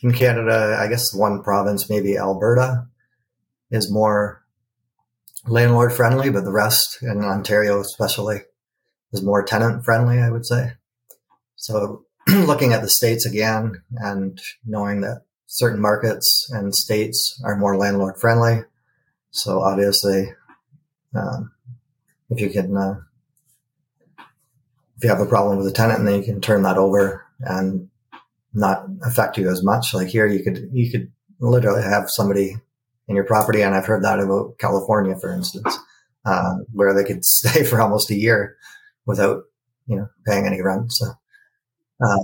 in 0.02 0.14
Canada, 0.14 0.78
I 0.80 0.88
guess 0.88 1.16
one 1.16 1.42
province, 1.44 1.90
maybe 1.90 2.18
Alberta, 2.18 2.88
is 3.72 3.92
more 3.92 4.44
landlord 5.48 5.94
friendly, 5.94 6.30
but 6.30 6.44
the 6.44 6.52
rest 6.52 6.98
in 7.02 7.24
Ontario, 7.24 7.80
especially, 7.80 8.42
is 9.12 9.24
more 9.24 9.44
tenant 9.44 9.86
friendly. 9.86 10.20
I 10.20 10.30
would 10.30 10.46
say. 10.46 10.74
So, 11.56 12.06
looking 12.28 12.74
at 12.74 12.82
the 12.82 12.90
states 12.90 13.26
again 13.26 13.82
and 13.96 14.40
knowing 14.66 15.02
that 15.02 15.24
certain 15.46 15.82
markets 15.82 16.50
and 16.52 16.74
states 16.74 17.40
are 17.46 17.58
more 17.58 17.78
landlord 17.78 18.20
friendly, 18.20 18.64
so 19.32 19.62
obviously 19.62 20.34
um, 21.16 21.52
if 22.30 22.42
you 22.42 22.50
can, 22.50 22.76
uh, 22.76 22.96
if 24.98 25.04
you 25.04 25.10
have 25.10 25.20
a 25.20 25.26
problem 25.26 25.58
with 25.58 25.68
a 25.68 25.72
tenant, 25.72 26.00
and 26.00 26.08
then 26.08 26.16
you 26.20 26.24
can 26.24 26.42
turn 26.42 26.64
that 26.64 26.78
over 26.78 27.26
and 27.40 27.90
not 28.54 28.86
affect 29.04 29.38
you 29.38 29.50
as 29.50 29.64
much. 29.64 29.94
Like 29.94 30.08
here, 30.08 30.28
you 30.28 30.44
could 30.44 30.70
you 30.72 30.92
could 30.92 31.12
literally 31.40 31.84
have 31.84 32.06
somebody 32.08 32.56
in 33.08 33.16
your 33.16 33.26
property, 33.26 33.62
and 33.62 33.76
I've 33.76 33.86
heard 33.86 34.04
that 34.04 34.20
about 34.20 34.58
California, 34.60 35.16
for 35.20 35.34
instance, 35.34 35.78
uh, 36.26 36.56
where 36.72 36.94
they 36.94 37.04
could 37.04 37.26
stay 37.26 37.64
for 37.64 37.82
almost 37.82 38.12
a 38.12 38.16
year 38.16 38.56
without 39.06 39.44
you 39.88 39.98
know 39.98 40.08
paying 40.26 40.46
any 40.46 40.62
rent. 40.62 40.92
So, 40.92 41.08
uh, 42.04 42.24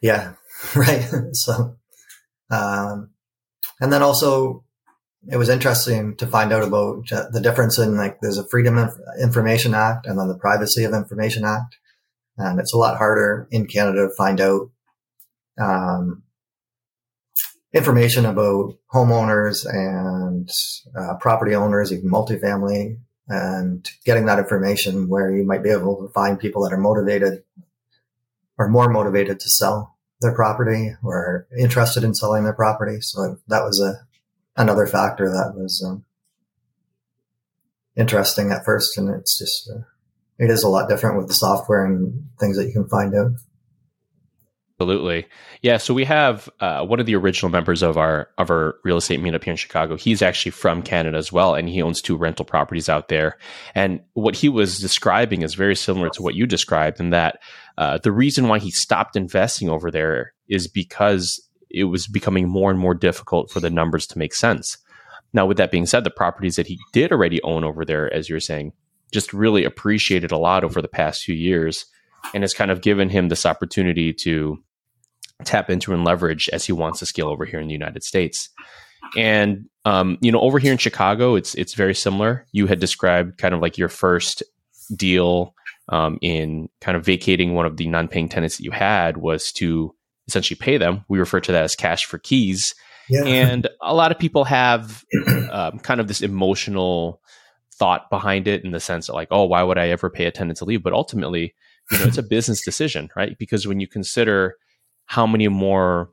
yeah, 0.00 0.34
right. 0.74 1.08
so, 1.32 1.76
um, 2.50 3.10
and 3.80 3.92
then 3.92 4.02
also 4.02 4.64
it 5.28 5.36
was 5.36 5.48
interesting 5.48 6.16
to 6.16 6.26
find 6.26 6.52
out 6.52 6.62
about 6.62 7.08
the 7.32 7.40
difference 7.42 7.78
in 7.78 7.96
like 7.96 8.20
there's 8.20 8.38
a 8.38 8.48
Freedom 8.48 8.78
of 8.78 8.94
Information 9.20 9.74
Act 9.74 10.06
and 10.06 10.18
then 10.18 10.28
the 10.28 10.38
Privacy 10.38 10.84
of 10.84 10.92
Information 10.92 11.44
Act, 11.44 11.76
and 12.36 12.60
it's 12.60 12.72
a 12.72 12.78
lot 12.78 12.98
harder 12.98 13.48
in 13.50 13.66
Canada 13.66 14.06
to 14.06 14.14
find 14.16 14.40
out 14.40 14.70
um, 15.58 16.22
information 17.72 18.24
about 18.24 18.74
homeowners 18.92 19.66
and 19.66 20.50
uh, 20.98 21.14
property 21.20 21.54
owners, 21.54 21.92
even 21.92 22.10
multifamily, 22.10 22.98
and 23.28 23.88
getting 24.04 24.26
that 24.26 24.38
information 24.38 25.08
where 25.08 25.30
you 25.30 25.44
might 25.44 25.62
be 25.62 25.70
able 25.70 25.96
to 25.96 26.12
find 26.12 26.38
people 26.38 26.62
that 26.62 26.72
are 26.72 26.80
motivated 26.80 27.42
or 28.58 28.68
more 28.68 28.88
motivated 28.88 29.40
to 29.40 29.50
sell 29.50 29.96
their 30.20 30.34
property 30.34 30.92
or 31.02 31.46
interested 31.58 32.04
in 32.04 32.14
selling 32.14 32.44
their 32.44 32.54
property. 32.54 32.98
So 33.00 33.38
that 33.48 33.64
was 33.64 33.80
a 33.80 34.06
another 34.56 34.86
factor 34.86 35.28
that 35.28 35.52
was 35.54 35.84
um, 35.86 36.04
interesting 37.96 38.50
at 38.50 38.64
first, 38.64 38.96
and 38.98 39.14
it's 39.14 39.38
just 39.38 39.70
uh, 39.70 39.82
it 40.38 40.50
is 40.50 40.62
a 40.62 40.68
lot 40.68 40.88
different 40.88 41.18
with 41.18 41.28
the 41.28 41.34
software 41.34 41.84
and 41.84 42.28
things 42.38 42.56
that 42.56 42.66
you 42.66 42.72
can 42.72 42.88
find 42.88 43.14
out. 43.14 43.32
Absolutely, 44.78 45.26
yeah. 45.62 45.78
So 45.78 45.94
we 45.94 46.04
have 46.04 46.50
uh, 46.60 46.84
one 46.84 47.00
of 47.00 47.06
the 47.06 47.16
original 47.16 47.50
members 47.50 47.82
of 47.82 47.96
our 47.96 48.28
of 48.36 48.50
our 48.50 48.74
real 48.84 48.98
estate 48.98 49.20
meetup 49.20 49.42
here 49.42 49.52
in 49.52 49.56
Chicago. 49.56 49.96
He's 49.96 50.20
actually 50.20 50.52
from 50.52 50.82
Canada 50.82 51.16
as 51.16 51.32
well, 51.32 51.54
and 51.54 51.66
he 51.66 51.80
owns 51.80 52.02
two 52.02 52.14
rental 52.14 52.44
properties 52.44 52.90
out 52.90 53.08
there. 53.08 53.38
And 53.74 54.00
what 54.12 54.36
he 54.36 54.50
was 54.50 54.78
describing 54.78 55.40
is 55.40 55.54
very 55.54 55.76
similar 55.76 56.10
to 56.10 56.22
what 56.22 56.34
you 56.34 56.46
described, 56.46 57.00
in 57.00 57.08
that 57.10 57.38
uh, 57.78 57.98
the 58.02 58.12
reason 58.12 58.48
why 58.48 58.58
he 58.58 58.70
stopped 58.70 59.16
investing 59.16 59.70
over 59.70 59.90
there 59.90 60.34
is 60.46 60.68
because 60.68 61.40
it 61.70 61.84
was 61.84 62.06
becoming 62.06 62.48
more 62.48 62.70
and 62.70 62.78
more 62.78 62.94
difficult 62.94 63.50
for 63.50 63.60
the 63.60 63.70
numbers 63.70 64.06
to 64.08 64.18
make 64.18 64.34
sense. 64.34 64.78
Now, 65.32 65.46
with 65.46 65.56
that 65.58 65.70
being 65.70 65.86
said, 65.86 66.04
the 66.04 66.10
properties 66.10 66.56
that 66.56 66.66
he 66.66 66.78
did 66.92 67.12
already 67.12 67.42
own 67.42 67.64
over 67.64 67.84
there, 67.84 68.12
as 68.12 68.28
you're 68.28 68.40
saying, 68.40 68.72
just 69.12 69.32
really 69.32 69.64
appreciated 69.64 70.32
a 70.32 70.38
lot 70.38 70.64
over 70.64 70.80
the 70.80 70.88
past 70.88 71.22
few 71.22 71.34
years 71.34 71.86
and 72.34 72.42
has 72.42 72.54
kind 72.54 72.70
of 72.70 72.80
given 72.80 73.08
him 73.08 73.28
this 73.28 73.46
opportunity 73.46 74.12
to 74.12 74.58
tap 75.44 75.70
into 75.70 75.92
and 75.92 76.04
leverage 76.04 76.48
as 76.52 76.64
he 76.64 76.72
wants 76.72 77.00
to 77.00 77.06
scale 77.06 77.28
over 77.28 77.44
here 77.44 77.60
in 77.60 77.66
the 77.66 77.72
United 77.72 78.02
States. 78.02 78.48
And 79.16 79.66
um, 79.84 80.18
you 80.20 80.32
know, 80.32 80.40
over 80.40 80.58
here 80.58 80.72
in 80.72 80.78
Chicago, 80.78 81.36
it's 81.36 81.54
it's 81.54 81.74
very 81.74 81.94
similar. 81.94 82.46
You 82.52 82.66
had 82.66 82.80
described 82.80 83.38
kind 83.38 83.54
of 83.54 83.60
like 83.60 83.78
your 83.78 83.88
first 83.88 84.42
deal 84.94 85.54
um, 85.88 86.18
in 86.20 86.68
kind 86.80 86.96
of 86.96 87.04
vacating 87.04 87.54
one 87.54 87.66
of 87.66 87.76
the 87.76 87.86
non-paying 87.86 88.28
tenants 88.28 88.56
that 88.56 88.64
you 88.64 88.72
had 88.72 89.16
was 89.16 89.52
to 89.52 89.94
essentially 90.28 90.56
pay 90.56 90.76
them. 90.76 91.04
We 91.08 91.18
refer 91.18 91.40
to 91.40 91.52
that 91.52 91.64
as 91.64 91.76
cash 91.76 92.04
for 92.04 92.18
keys. 92.18 92.74
Yeah. 93.08 93.24
And 93.24 93.68
a 93.80 93.94
lot 93.94 94.10
of 94.10 94.18
people 94.18 94.44
have 94.44 95.04
um, 95.50 95.78
kind 95.78 96.00
of 96.00 96.08
this 96.08 96.22
emotional 96.22 97.20
thought 97.78 98.10
behind 98.10 98.48
it 98.48 98.64
in 98.64 98.72
the 98.72 98.80
sense 98.80 99.08
of 99.08 99.14
like, 99.14 99.28
oh, 99.30 99.44
why 99.44 99.62
would 99.62 99.78
I 99.78 99.88
ever 99.88 100.10
pay 100.10 100.24
a 100.24 100.30
tenant 100.30 100.58
to 100.58 100.64
leave? 100.64 100.82
But 100.82 100.92
ultimately, 100.92 101.54
you 101.90 101.98
know, 101.98 102.04
it's 102.04 102.18
a 102.18 102.22
business 102.28 102.64
decision, 102.64 103.10
right? 103.16 103.36
Because 103.38 103.66
when 103.66 103.80
you 103.80 103.86
consider 103.86 104.56
how 105.06 105.26
many 105.26 105.46
more 105.48 106.10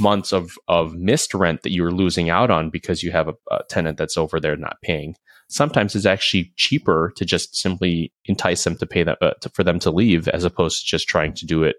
months 0.00 0.32
of 0.32 0.58
of 0.66 0.94
missed 0.94 1.34
rent 1.34 1.62
that 1.62 1.70
you're 1.70 1.92
losing 1.92 2.28
out 2.28 2.50
on 2.50 2.68
because 2.68 3.02
you 3.02 3.12
have 3.12 3.28
a, 3.28 3.34
a 3.52 3.60
tenant 3.68 3.96
that's 3.96 4.16
over 4.16 4.40
there 4.40 4.56
not 4.56 4.76
paying, 4.82 5.14
sometimes 5.48 5.94
it's 5.94 6.06
actually 6.06 6.52
cheaper 6.56 7.12
to 7.16 7.24
just 7.24 7.54
simply 7.54 8.12
entice 8.24 8.64
them 8.64 8.76
to 8.76 8.86
pay 8.86 9.04
that 9.04 9.18
uh, 9.22 9.34
to, 9.40 9.48
for 9.50 9.62
them 9.62 9.78
to 9.78 9.90
leave 9.90 10.26
as 10.28 10.42
opposed 10.42 10.80
to 10.80 10.86
just 10.86 11.06
trying 11.06 11.32
to 11.34 11.46
do 11.46 11.62
it 11.62 11.76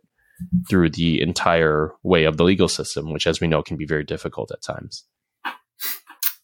through 0.69 0.89
the 0.89 1.21
entire 1.21 1.91
way 2.03 2.25
of 2.25 2.37
the 2.37 2.43
legal 2.43 2.67
system, 2.67 3.11
which, 3.11 3.27
as 3.27 3.39
we 3.39 3.47
know, 3.47 3.63
can 3.63 3.77
be 3.77 3.85
very 3.85 4.03
difficult 4.03 4.51
at 4.51 4.61
times. 4.61 5.05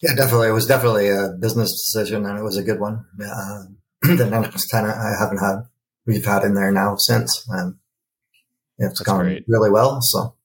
Yeah, 0.01 0.15
definitely. 0.15 0.47
It 0.47 0.53
was 0.53 0.65
definitely 0.65 1.09
a 1.09 1.29
business 1.39 1.69
decision, 1.69 2.25
and 2.25 2.37
it 2.37 2.43
was 2.43 2.57
a 2.57 2.63
good 2.63 2.79
one. 2.79 3.05
Uh, 3.23 3.63
the 4.01 4.25
next 4.25 4.69
tenant 4.69 4.97
I 4.97 5.13
haven't 5.19 5.37
had, 5.37 5.63
we've 6.05 6.25
had 6.25 6.43
in 6.43 6.55
there 6.55 6.71
now 6.71 6.95
since, 6.95 7.45
and 7.49 7.75
it's 8.77 8.99
That's 8.99 9.01
gone 9.01 9.25
great. 9.25 9.45
really 9.47 9.69
well. 9.69 9.99
So. 10.01 10.35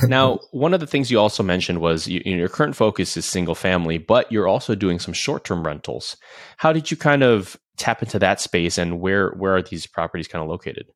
now, 0.08 0.40
one 0.50 0.74
of 0.74 0.80
the 0.80 0.86
things 0.86 1.10
you 1.10 1.18
also 1.18 1.42
mentioned 1.42 1.80
was 1.80 2.08
you, 2.08 2.22
your 2.24 2.48
current 2.48 2.74
focus 2.74 3.16
is 3.16 3.24
single 3.24 3.54
family, 3.54 3.98
but 3.98 4.30
you're 4.32 4.48
also 4.48 4.74
doing 4.74 4.98
some 4.98 5.14
short 5.14 5.44
term 5.44 5.64
rentals. 5.64 6.16
How 6.56 6.72
did 6.72 6.90
you 6.90 6.96
kind 6.96 7.22
of 7.22 7.56
tap 7.76 8.02
into 8.02 8.18
that 8.18 8.40
space, 8.40 8.78
and 8.78 9.00
where 9.00 9.30
where 9.32 9.54
are 9.54 9.62
these 9.62 9.86
properties 9.86 10.28
kind 10.28 10.42
of 10.42 10.48
located? 10.48 10.86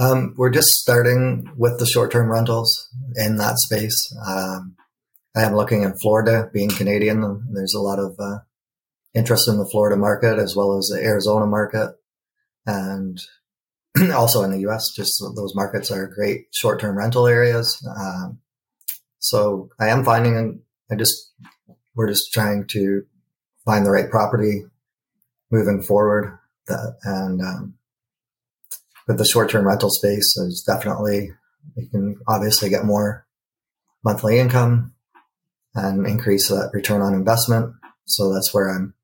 Um, 0.00 0.34
we're 0.36 0.50
just 0.50 0.68
starting 0.68 1.50
with 1.56 1.78
the 1.78 1.86
short 1.86 2.12
term 2.12 2.30
rentals 2.30 2.88
in 3.16 3.36
that 3.36 3.58
space. 3.58 3.96
Um, 4.26 4.76
I 5.36 5.42
am 5.42 5.56
looking 5.56 5.82
in 5.82 5.98
Florida, 5.98 6.48
being 6.52 6.70
Canadian. 6.70 7.20
There's 7.52 7.74
a 7.74 7.80
lot 7.80 7.98
of 7.98 8.14
uh, 8.18 8.38
interest 9.14 9.48
in 9.48 9.58
the 9.58 9.68
Florida 9.70 9.96
market 9.96 10.38
as 10.38 10.54
well 10.54 10.78
as 10.78 10.86
the 10.86 11.02
Arizona 11.02 11.46
market, 11.46 11.94
and 12.64 13.18
also 14.14 14.42
in 14.42 14.52
the 14.52 14.68
US. 14.68 14.84
Just 14.94 15.20
those 15.34 15.54
markets 15.56 15.90
are 15.90 16.06
great 16.06 16.46
short 16.52 16.80
term 16.80 16.96
rental 16.96 17.26
areas. 17.26 17.84
Um, 17.98 18.38
so 19.18 19.70
I 19.80 19.88
am 19.88 20.04
finding. 20.04 20.62
I 20.90 20.94
just 20.94 21.32
we're 21.96 22.08
just 22.08 22.32
trying 22.32 22.66
to 22.68 23.02
find 23.64 23.84
the 23.84 23.90
right 23.90 24.10
property 24.10 24.62
moving 25.50 25.82
forward. 25.82 26.38
That 26.68 26.96
and 27.02 27.40
um, 27.40 27.77
with 29.08 29.18
the 29.18 29.24
short 29.24 29.50
term 29.50 29.66
rental 29.66 29.90
space 29.90 30.36
is 30.36 30.62
definitely 30.64 31.32
you 31.76 31.88
can 31.88 32.16
obviously 32.28 32.68
get 32.68 32.84
more 32.84 33.26
monthly 34.04 34.38
income 34.38 34.92
and 35.74 36.06
increase 36.06 36.48
that 36.48 36.70
return 36.72 37.02
on 37.02 37.14
investment. 37.14 37.74
So 38.04 38.32
that's 38.32 38.54
where 38.54 38.68
I'm 38.68 38.94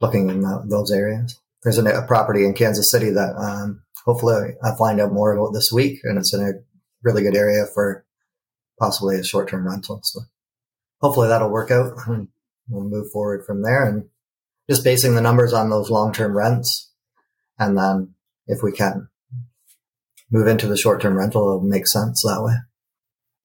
looking 0.00 0.28
in 0.28 0.42
those 0.68 0.90
areas. 0.90 1.38
There's 1.62 1.78
a, 1.78 1.84
a, 1.84 2.06
property 2.06 2.44
in 2.44 2.54
Kansas 2.54 2.90
City 2.90 3.10
that 3.10 3.34
um, 3.36 3.82
hopefully 4.04 4.54
I'll 4.62 4.76
find 4.76 5.00
out 5.00 5.12
more 5.12 5.36
about 5.36 5.52
this 5.52 5.70
week, 5.72 6.00
and 6.04 6.16
it's 6.18 6.32
in 6.32 6.40
a 6.40 6.52
really 7.02 7.22
good 7.22 7.36
area 7.36 7.64
for 7.74 8.04
possibly 8.78 9.16
a 9.16 9.24
short 9.24 9.48
term 9.48 9.66
rental. 9.66 10.00
So 10.02 10.20
hopefully 11.00 11.28
that'll 11.28 11.50
work 11.50 11.70
out. 11.70 11.96
And 12.06 12.28
we'll 12.68 12.88
move 12.88 13.10
forward 13.10 13.44
from 13.44 13.62
there 13.62 13.84
and 13.84 14.04
just 14.68 14.84
basing 14.84 15.16
the 15.16 15.20
numbers 15.20 15.52
on 15.52 15.70
those 15.70 15.90
long 15.90 16.12
term 16.12 16.36
rents 16.36 16.92
and 17.58 17.76
then 17.76 18.14
if 18.50 18.62
we 18.62 18.72
can 18.72 19.08
move 20.30 20.46
into 20.46 20.66
the 20.66 20.76
short 20.76 21.00
term 21.00 21.16
rental, 21.16 21.42
it'll 21.42 21.60
make 21.62 21.86
sense 21.86 22.22
that 22.22 22.42
way. 22.42 22.54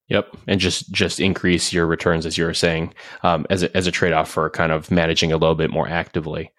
Yep, 0.07 0.37
and 0.47 0.59
just 0.59 0.91
just 0.91 1.19
increase 1.19 1.73
your 1.73 1.87
returns 1.87 2.25
as 2.25 2.37
you 2.37 2.45
were 2.45 2.53
saying, 2.53 2.93
um, 3.23 3.47
as 3.49 3.63
a, 3.63 3.75
as 3.75 3.87
a 3.87 3.91
trade 3.91 4.13
off 4.13 4.29
for 4.29 4.49
kind 4.49 4.71
of 4.71 4.91
managing 4.91 5.31
a 5.31 5.37
little 5.37 5.55
bit 5.55 5.71
more 5.71 5.87
actively. 5.87 6.51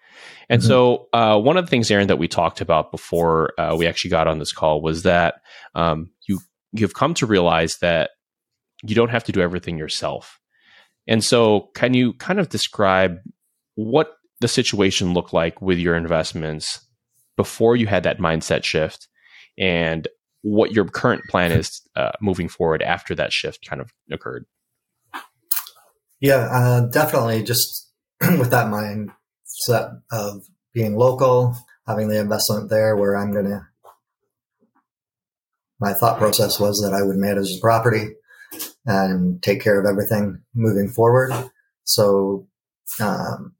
And 0.49 0.61
mm-hmm. 0.61 0.67
so, 0.67 1.07
uh, 1.13 1.39
one 1.39 1.57
of 1.57 1.65
the 1.65 1.69
things, 1.69 1.89
Aaron, 1.89 2.07
that 2.07 2.17
we 2.17 2.27
talked 2.27 2.61
about 2.61 2.91
before 2.91 3.53
uh, 3.57 3.75
we 3.77 3.87
actually 3.87 4.11
got 4.11 4.27
on 4.27 4.39
this 4.39 4.51
call 4.51 4.81
was 4.81 5.03
that 5.03 5.35
um, 5.75 6.11
you 6.27 6.39
you've 6.73 6.93
come 6.93 7.13
to 7.15 7.25
realize 7.25 7.77
that 7.77 8.11
you 8.83 8.95
don't 8.95 9.09
have 9.09 9.23
to 9.25 9.31
do 9.31 9.41
everything 9.41 9.77
yourself. 9.77 10.39
And 11.07 11.23
so, 11.23 11.69
can 11.73 11.93
you 11.93 12.13
kind 12.13 12.39
of 12.39 12.49
describe 12.49 13.19
what 13.75 14.13
the 14.41 14.47
situation 14.47 15.13
looked 15.13 15.33
like 15.33 15.61
with 15.61 15.79
your 15.79 15.95
investments 15.95 16.86
before 17.37 17.75
you 17.75 17.87
had 17.87 18.03
that 18.03 18.19
mindset 18.19 18.65
shift, 18.65 19.07
and 19.57 20.07
what 20.41 20.71
your 20.71 20.85
current 20.85 21.23
plan 21.29 21.51
is 21.51 21.81
uh, 21.95 22.11
moving 22.21 22.49
forward 22.49 22.81
after 22.81 23.15
that 23.15 23.31
shift 23.31 23.65
kind 23.67 23.81
of 23.81 23.93
occurred? 24.11 24.45
Yeah, 26.19 26.47
uh, 26.51 26.81
definitely. 26.87 27.43
Just 27.43 27.89
with 28.21 28.51
that 28.51 28.67
mindset 28.67 30.01
of 30.11 30.43
being 30.73 30.95
local, 30.95 31.55
having 31.87 32.09
the 32.09 32.19
investment 32.19 32.69
there, 32.69 32.95
where 32.95 33.15
I'm 33.15 33.31
going 33.31 33.45
to 33.45 33.67
my 35.79 35.93
thought 35.93 36.17
process 36.17 36.59
was 36.59 36.81
that 36.81 36.95
I 36.95 37.03
would 37.05 37.17
manage 37.17 37.47
the 37.47 37.59
property 37.61 38.07
and 38.85 39.41
take 39.43 39.61
care 39.61 39.79
of 39.79 39.85
everything 39.85 40.41
moving 40.55 40.89
forward. 40.89 41.31
So, 41.83 42.47
um, 42.99 43.53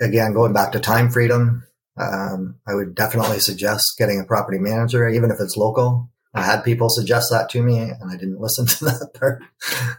again, 0.00 0.32
going 0.32 0.52
back 0.52 0.72
to 0.72 0.80
time 0.80 1.10
freedom, 1.10 1.64
um, 1.96 2.56
I 2.66 2.74
would 2.74 2.94
definitely 2.94 3.38
suggest 3.40 3.94
getting 3.98 4.20
a 4.20 4.24
property 4.24 4.58
manager, 4.58 5.08
even 5.08 5.30
if 5.30 5.38
it's 5.40 5.56
local. 5.56 6.10
I 6.34 6.42
had 6.42 6.64
people 6.64 6.88
suggest 6.88 7.28
that 7.30 7.50
to 7.50 7.62
me 7.62 7.78
and 7.78 8.10
I 8.10 8.16
didn't 8.16 8.40
listen 8.40 8.66
to 8.66 8.84
that 8.86 9.10
part. 9.14 9.42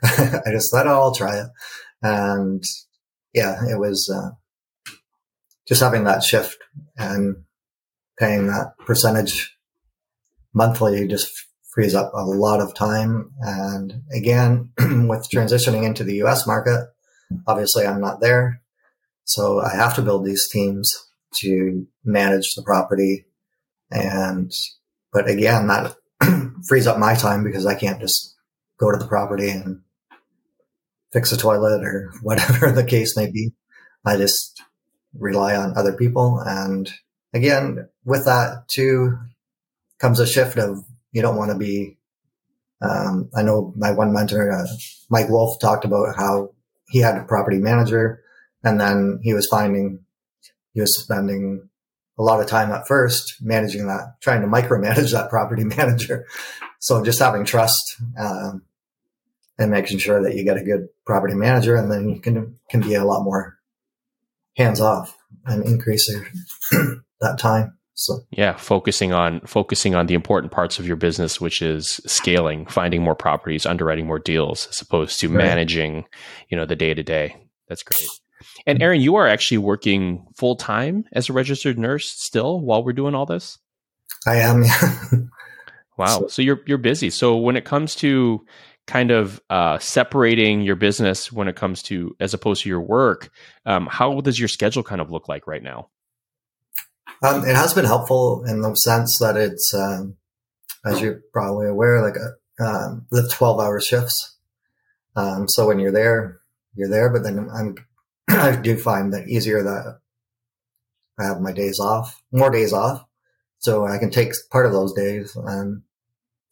I 0.45 0.51
just 0.51 0.71
thought, 0.71 0.87
oh, 0.87 1.01
I'll 1.01 1.15
try 1.15 1.39
it. 1.39 1.47
And 2.01 2.63
yeah, 3.33 3.65
it 3.69 3.79
was, 3.79 4.09
uh, 4.13 4.31
just 5.67 5.81
having 5.81 6.03
that 6.03 6.23
shift 6.23 6.57
and 6.97 7.43
paying 8.19 8.47
that 8.47 8.77
percentage 8.79 9.55
monthly 10.53 11.07
just 11.07 11.31
frees 11.73 11.95
up 11.95 12.11
a 12.13 12.25
lot 12.25 12.59
of 12.59 12.75
time. 12.75 13.31
And 13.39 14.01
again, 14.13 14.71
with 15.07 15.27
transitioning 15.33 15.83
into 15.83 16.03
the 16.03 16.21
US 16.23 16.45
market, 16.45 16.87
obviously 17.47 17.85
I'm 17.85 18.01
not 18.01 18.19
there. 18.19 18.61
So 19.23 19.61
I 19.61 19.75
have 19.75 19.95
to 19.95 20.01
build 20.01 20.25
these 20.25 20.49
teams 20.51 20.91
to 21.41 21.85
manage 22.03 22.53
the 22.55 22.63
property. 22.63 23.25
And, 23.91 24.51
but 25.11 25.29
again, 25.29 25.67
that 25.67 25.95
frees 26.67 26.87
up 26.87 26.97
my 26.97 27.15
time 27.15 27.43
because 27.43 27.65
I 27.65 27.75
can't 27.75 27.99
just 27.99 28.35
go 28.79 28.91
to 28.91 28.97
the 28.97 29.07
property 29.07 29.49
and 29.49 29.81
fix 31.11 31.31
a 31.31 31.37
toilet 31.37 31.83
or 31.83 32.11
whatever 32.21 32.71
the 32.71 32.83
case 32.83 33.15
may 33.15 33.29
be. 33.31 33.53
I 34.05 34.17
just 34.17 34.61
rely 35.17 35.55
on 35.55 35.77
other 35.77 35.93
people. 35.93 36.39
And 36.45 36.91
again, 37.33 37.87
with 38.03 38.25
that 38.25 38.67
too 38.67 39.17
comes 39.99 40.19
a 40.19 40.27
shift 40.27 40.57
of 40.57 40.83
you 41.11 41.21
don't 41.21 41.37
want 41.37 41.51
to 41.51 41.57
be. 41.57 41.97
Um, 42.81 43.29
I 43.33 43.43
know 43.43 43.73
my 43.77 43.91
one 43.91 44.11
mentor, 44.11 44.51
uh, 44.51 44.67
Mike 45.09 45.29
Wolf, 45.29 45.59
talked 45.61 45.85
about 45.85 46.17
how 46.17 46.49
he 46.89 46.99
had 46.99 47.17
a 47.17 47.23
property 47.23 47.57
manager, 47.57 48.21
and 48.61 48.81
then 48.81 49.19
he 49.23 49.33
was 49.33 49.47
finding 49.47 50.02
he 50.73 50.81
was 50.81 51.01
spending 51.01 51.69
a 52.17 52.23
lot 52.23 52.39
of 52.39 52.47
time 52.47 52.71
at 52.71 52.87
first 52.87 53.35
managing 53.41 53.87
that, 53.87 54.15
trying 54.21 54.41
to 54.41 54.47
micromanage 54.47 55.11
that 55.11 55.29
property 55.29 55.63
manager. 55.77 56.25
So 56.79 57.03
just 57.03 57.19
having 57.19 57.45
trust 57.45 57.81
um, 58.19 58.63
and 59.57 59.71
making 59.71 59.99
sure 59.99 60.21
that 60.21 60.35
you 60.35 60.43
get 60.43 60.57
a 60.57 60.63
good 60.63 60.87
property 61.05 61.33
manager, 61.33 61.75
and 61.75 61.91
then 61.91 62.09
you 62.09 62.19
can 62.19 62.59
can 62.69 62.81
be 62.81 62.95
a 62.95 63.05
lot 63.05 63.23
more 63.23 63.57
hands 64.57 64.81
off 64.81 65.17
and 65.45 65.65
increase 65.65 66.13
that 67.21 67.39
time. 67.39 67.77
So 67.95 68.19
yeah, 68.31 68.57
focusing 68.57 69.13
on 69.13 69.41
focusing 69.41 69.95
on 69.95 70.07
the 70.07 70.15
important 70.15 70.51
parts 70.51 70.79
of 70.79 70.87
your 70.87 70.95
business, 70.95 71.39
which 71.39 71.61
is 71.61 72.01
scaling, 72.05 72.65
finding 72.65 73.01
more 73.03 73.15
properties, 73.15 73.65
underwriting 73.65 74.07
more 74.07 74.19
deals, 74.19 74.67
as 74.67 74.81
opposed 74.81 75.19
to 75.19 75.27
right. 75.27 75.37
managing, 75.37 76.05
you 76.49 76.57
know, 76.57 76.65
the 76.65 76.75
day 76.75 76.93
to 76.93 77.03
day. 77.03 77.37
That's 77.69 77.83
great. 77.83 78.07
And 78.65 78.81
Aaron, 78.81 79.01
you 79.01 79.15
are 79.15 79.27
actually 79.27 79.59
working 79.59 80.25
full 80.35 80.55
time 80.55 81.05
as 81.13 81.29
a 81.29 81.33
registered 81.33 81.77
nurse 81.77 82.09
still 82.09 82.59
while 82.59 82.83
we're 82.83 82.93
doing 82.93 83.15
all 83.15 83.25
this. 83.25 83.57
I 84.27 84.37
am. 84.37 84.63
wow. 85.97 86.19
So, 86.19 86.27
so, 86.27 86.41
you're 86.41 86.61
you're 86.65 86.77
busy. 86.77 87.09
So 87.09 87.37
when 87.37 87.57
it 87.57 87.65
comes 87.65 87.95
to 87.95 88.45
kind 88.87 89.11
of 89.11 89.41
uh, 89.49 89.79
separating 89.79 90.61
your 90.61 90.75
business 90.75 91.31
when 91.31 91.47
it 91.47 91.55
comes 91.55 91.81
to 91.83 92.15
as 92.19 92.33
opposed 92.33 92.63
to 92.63 92.69
your 92.69 92.81
work, 92.81 93.29
um, 93.65 93.87
how 93.89 94.21
does 94.21 94.39
your 94.39 94.49
schedule 94.49 94.83
kind 94.83 95.01
of 95.01 95.11
look 95.11 95.27
like 95.29 95.47
right 95.47 95.63
now? 95.63 95.89
Um, 97.23 97.45
it 97.45 97.55
has 97.55 97.73
been 97.73 97.85
helpful 97.85 98.43
in 98.45 98.61
the 98.61 98.73
sense 98.75 99.17
that 99.19 99.37
it's, 99.37 99.73
um, 99.73 100.17
as 100.85 100.99
you're 100.99 101.21
probably 101.31 101.67
aware, 101.67 102.01
like 102.01 102.17
a, 102.17 102.63
um, 102.63 103.05
the 103.11 103.27
12 103.29 103.61
hour 103.61 103.79
shifts. 103.79 104.37
Um, 105.15 105.47
so 105.47 105.67
when 105.67 105.79
you're 105.79 105.93
there, 105.93 106.41
you're 106.75 106.89
there, 106.89 107.09
but 107.09 107.23
then 107.23 107.49
I'm, 107.55 107.75
I 108.41 108.55
do 108.55 108.77
find 108.77 109.13
that 109.13 109.27
easier 109.27 109.63
that 109.63 109.99
I 111.19 111.25
have 111.25 111.41
my 111.41 111.51
days 111.51 111.79
off, 111.79 112.21
more 112.31 112.49
days 112.49 112.73
off. 112.73 113.05
So 113.59 113.85
I 113.85 113.97
can 113.97 114.09
take 114.09 114.33
part 114.51 114.65
of 114.65 114.73
those 114.73 114.93
days 114.93 115.35
and 115.35 115.83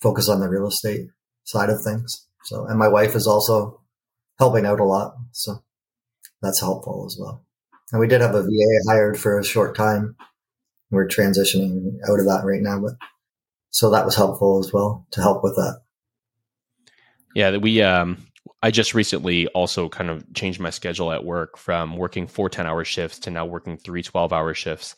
focus 0.01 0.29
on 0.29 0.39
the 0.39 0.49
real 0.49 0.67
estate 0.67 1.07
side 1.43 1.69
of 1.69 1.83
things. 1.83 2.27
So, 2.43 2.65
and 2.65 2.79
my 2.79 2.87
wife 2.87 3.15
is 3.15 3.27
also 3.27 3.81
helping 4.39 4.65
out 4.65 4.79
a 4.79 4.85
lot. 4.85 5.15
So 5.31 5.63
that's 6.41 6.61
helpful 6.61 7.05
as 7.05 7.17
well. 7.19 7.43
And 7.91 7.99
we 7.99 8.07
did 8.07 8.21
have 8.21 8.35
a 8.35 8.43
VA 8.43 8.89
hired 8.89 9.19
for 9.19 9.37
a 9.37 9.43
short 9.43 9.75
time 9.75 10.15
we're 10.91 11.07
transitioning 11.07 11.97
out 12.07 12.19
of 12.19 12.25
that 12.25 12.41
right 12.43 12.61
now, 12.61 12.79
but 12.79 12.93
so 13.69 13.89
that 13.89 14.05
was 14.05 14.15
helpful 14.15 14.59
as 14.59 14.71
well 14.73 15.07
to 15.11 15.21
help 15.21 15.43
with 15.43 15.55
that. 15.55 15.81
Yeah, 17.33 17.51
that 17.51 17.61
we 17.61 17.81
um 17.81 18.27
I 18.63 18.71
just 18.71 18.93
recently 18.93 19.47
also 19.47 19.89
kind 19.89 20.09
of 20.09 20.31
changed 20.33 20.59
my 20.59 20.69
schedule 20.69 21.11
at 21.11 21.25
work 21.25 21.57
from 21.57 21.97
working 21.97 22.27
four 22.27 22.49
10 22.49 22.67
hour 22.67 22.83
shifts 22.83 23.19
to 23.19 23.31
now 23.31 23.45
working 23.45 23.77
three 23.77 24.03
12 24.03 24.31
hour 24.31 24.53
shifts. 24.53 24.95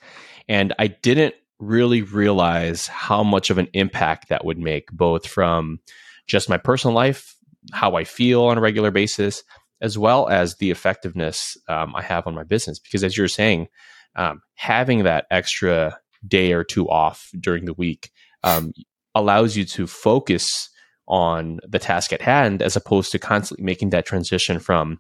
And 0.49 0.73
I 0.80 0.88
didn't 0.88 1.36
really 1.60 2.02
realize 2.02 2.88
how 2.88 3.23
much 3.23 3.49
of 3.49 3.58
an 3.58 3.69
impact 3.73 4.30
that 4.30 4.43
would 4.43 4.58
make, 4.58 4.91
both 4.91 5.26
from 5.26 5.80
just 6.28 6.49
my 6.49 6.58
personal 6.58 6.93
life, 6.93 7.36
how 7.71 7.95
I 7.95 8.04
feel 8.04 8.43
on 8.43 8.58
a 8.58 8.62
regular 8.62 8.91
basis, 8.91 9.43
as 9.82 9.97
well 9.97 10.28
as 10.28 10.56
the 10.56 10.71
effectiveness 10.71 11.58
um, 11.69 11.95
I 11.95 12.02
have 12.02 12.28
on 12.28 12.36
my 12.36 12.43
business. 12.43 12.80
Because 12.80 13.04
as 13.04 13.17
you're 13.17 13.28
saying, 13.28 13.67
um, 14.15 14.41
having 14.56 15.04
that 15.04 15.26
extra 15.32 15.97
day 16.28 16.54
or 16.54 16.63
two 16.63 16.89
off 16.89 17.30
during 17.39 17.65
the 17.65 17.73
week 17.73 18.12
um, 18.43 18.73
allows 19.15 19.56
you 19.56 19.65
to 19.65 19.88
focus 19.88 20.69
on 21.13 21.60
the 21.67 21.78
task 21.78 22.12
at 22.12 22.23
hand 22.23 22.63
as 22.63 22.76
opposed 22.76 23.12
to 23.12 23.19
constantly 23.19 23.63
making 23.63 23.91
that 23.91 24.04
transition 24.04 24.58
from 24.58 24.99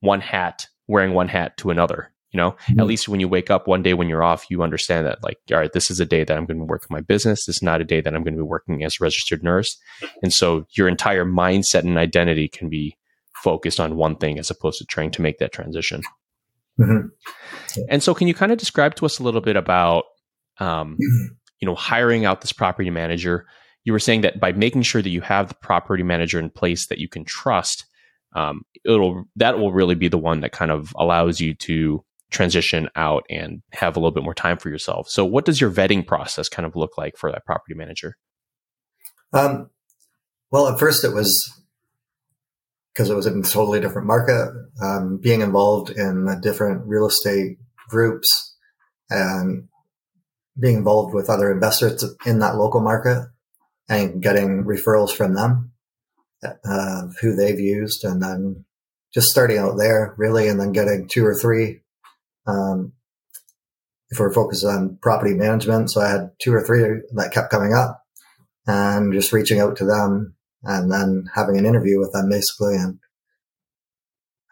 one 0.00 0.20
hat 0.20 0.66
wearing 0.86 1.14
one 1.14 1.28
hat 1.28 1.56
to 1.56 1.70
another 1.70 2.12
you 2.30 2.36
know 2.36 2.50
mm-hmm. 2.50 2.78
at 2.78 2.86
least 2.86 3.08
when 3.08 3.20
you 3.20 3.26
wake 3.26 3.50
up 3.50 3.66
one 3.66 3.82
day 3.82 3.94
when 3.94 4.06
you're 4.06 4.22
off 4.22 4.44
you 4.50 4.62
understand 4.62 5.06
that 5.06 5.24
like 5.24 5.38
all 5.50 5.56
right 5.56 5.72
this 5.72 5.90
is 5.90 5.98
a 5.98 6.04
day 6.04 6.24
that 6.24 6.36
i'm 6.36 6.44
going 6.44 6.58
to 6.58 6.64
work 6.64 6.82
working 6.82 6.94
my 6.94 7.00
business 7.00 7.46
this 7.46 7.56
is 7.56 7.62
not 7.62 7.80
a 7.80 7.84
day 7.84 8.02
that 8.02 8.14
i'm 8.14 8.22
going 8.22 8.34
to 8.34 8.42
be 8.42 8.46
working 8.46 8.84
as 8.84 8.96
a 9.00 9.04
registered 9.04 9.42
nurse 9.42 9.78
and 10.22 10.30
so 10.30 10.66
your 10.76 10.88
entire 10.88 11.24
mindset 11.24 11.84
and 11.84 11.96
identity 11.96 12.48
can 12.48 12.68
be 12.68 12.94
focused 13.42 13.80
on 13.80 13.96
one 13.96 14.14
thing 14.14 14.38
as 14.38 14.50
opposed 14.50 14.76
to 14.76 14.84
trying 14.84 15.10
to 15.10 15.22
make 15.22 15.38
that 15.38 15.52
transition 15.52 16.02
mm-hmm. 16.78 17.06
And 17.88 18.02
so, 18.02 18.14
can 18.14 18.28
you 18.28 18.34
kind 18.34 18.52
of 18.52 18.58
describe 18.58 18.94
to 18.96 19.06
us 19.06 19.18
a 19.18 19.22
little 19.22 19.40
bit 19.40 19.56
about, 19.56 20.04
um, 20.58 20.96
you 21.60 21.66
know, 21.66 21.74
hiring 21.74 22.24
out 22.24 22.40
this 22.40 22.52
property 22.52 22.90
manager? 22.90 23.46
You 23.86 23.92
were 23.92 24.00
saying 24.00 24.22
that 24.22 24.40
by 24.40 24.50
making 24.50 24.82
sure 24.82 25.00
that 25.00 25.10
you 25.10 25.20
have 25.20 25.48
the 25.48 25.54
property 25.54 26.02
manager 26.02 26.40
in 26.40 26.50
place 26.50 26.88
that 26.88 26.98
you 26.98 27.08
can 27.08 27.24
trust, 27.24 27.86
um, 28.34 28.62
it'll 28.84 29.24
that 29.36 29.60
will 29.60 29.72
really 29.72 29.94
be 29.94 30.08
the 30.08 30.18
one 30.18 30.40
that 30.40 30.50
kind 30.50 30.72
of 30.72 30.92
allows 30.98 31.40
you 31.40 31.54
to 31.54 32.04
transition 32.32 32.88
out 32.96 33.24
and 33.30 33.62
have 33.70 33.96
a 33.96 34.00
little 34.00 34.10
bit 34.10 34.24
more 34.24 34.34
time 34.34 34.58
for 34.58 34.70
yourself. 34.70 35.08
So, 35.08 35.24
what 35.24 35.44
does 35.44 35.60
your 35.60 35.70
vetting 35.70 36.04
process 36.04 36.48
kind 36.48 36.66
of 36.66 36.74
look 36.74 36.98
like 36.98 37.16
for 37.16 37.30
that 37.30 37.46
property 37.46 37.74
manager? 37.74 38.16
Um, 39.32 39.70
well, 40.50 40.66
at 40.66 40.80
first 40.80 41.04
it 41.04 41.14
was 41.14 41.30
because 42.92 43.08
it 43.08 43.14
was 43.14 43.26
in 43.26 43.38
a 43.38 43.42
totally 43.42 43.78
different 43.78 44.08
market. 44.08 44.50
Um, 44.82 45.18
being 45.22 45.42
involved 45.42 45.90
in 45.90 46.40
different 46.40 46.82
real 46.86 47.06
estate 47.06 47.58
groups 47.88 48.56
and 49.10 49.68
being 50.58 50.78
involved 50.78 51.14
with 51.14 51.30
other 51.30 51.52
investors 51.52 52.04
in 52.24 52.40
that 52.40 52.56
local 52.56 52.80
market 52.80 53.28
and 53.88 54.22
getting 54.22 54.64
referrals 54.64 55.10
from 55.10 55.34
them, 55.34 55.72
uh, 56.44 57.02
who 57.20 57.34
they've 57.34 57.60
used, 57.60 58.04
and 58.04 58.22
then 58.22 58.64
just 59.14 59.28
starting 59.28 59.58
out 59.58 59.76
there 59.78 60.14
really, 60.16 60.48
and 60.48 60.60
then 60.60 60.72
getting 60.72 61.08
two 61.08 61.24
or 61.24 61.34
three. 61.34 61.80
Um, 62.46 62.92
if 64.10 64.20
we're 64.20 64.32
focused 64.32 64.64
on 64.64 64.98
property 65.02 65.34
management, 65.34 65.90
so 65.90 66.00
I 66.00 66.08
had 66.08 66.30
two 66.40 66.52
or 66.52 66.62
three 66.62 67.00
that 67.14 67.32
kept 67.32 67.50
coming 67.50 67.74
up, 67.74 68.04
and 68.66 69.12
just 69.12 69.32
reaching 69.32 69.60
out 69.60 69.76
to 69.76 69.84
them 69.84 70.36
and 70.62 70.90
then 70.90 71.28
having 71.34 71.56
an 71.56 71.66
interview 71.66 71.98
with 71.98 72.12
them 72.12 72.28
basically 72.28 72.74
and 72.74 72.98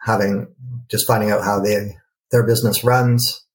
having 0.01 0.47
just 0.89 1.07
finding 1.07 1.31
out 1.31 1.43
how 1.43 1.59
they 1.59 1.95
their 2.31 2.45
business 2.45 2.83
runs 2.83 3.45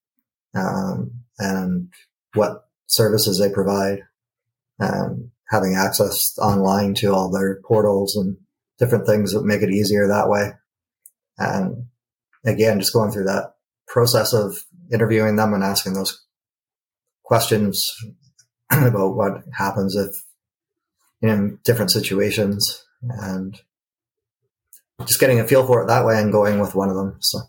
um, 0.55 1.13
and 1.39 1.89
what 2.35 2.65
services 2.87 3.39
they 3.39 3.53
provide 3.53 4.01
and 4.79 5.31
having 5.51 5.75
access 5.75 6.39
online 6.39 6.95
to 6.95 7.13
all 7.13 7.31
their 7.31 7.61
portals 7.63 8.17
and 8.17 8.37
different 8.79 9.07
things 9.07 9.33
that 9.33 9.45
make 9.45 9.63
it 9.63 9.71
easier 9.71 10.07
that 10.09 10.29
way 10.29 10.53
and 11.39 11.87
again 12.45 12.79
just 12.81 12.93
going 12.93 13.11
through 13.11 13.25
that 13.25 13.55
process 13.87 14.33
of 14.33 14.57
interviewing 14.93 15.37
them 15.37 15.53
and 15.53 15.63
asking 15.63 15.93
those 15.93 16.25
questions 17.25 17.95
about 18.71 19.15
what 19.15 19.33
happens 19.57 19.97
if 19.97 20.15
in 21.23 21.59
different 21.65 21.91
situations 21.91 22.85
and 23.03 23.61
just 25.07 25.21
getting 25.21 25.41
a 25.41 25.47
feel 25.47 25.67
for 25.67 25.83
it 25.83 25.87
that 25.87 26.05
way 26.05 26.21
and 26.21 26.33
going 26.33 26.59
with 26.59 26.75
one 26.75 26.89
of 26.89 26.97
them. 26.97 27.17
So 27.21 27.41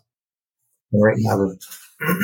right 0.92 1.16
now. 1.18 1.50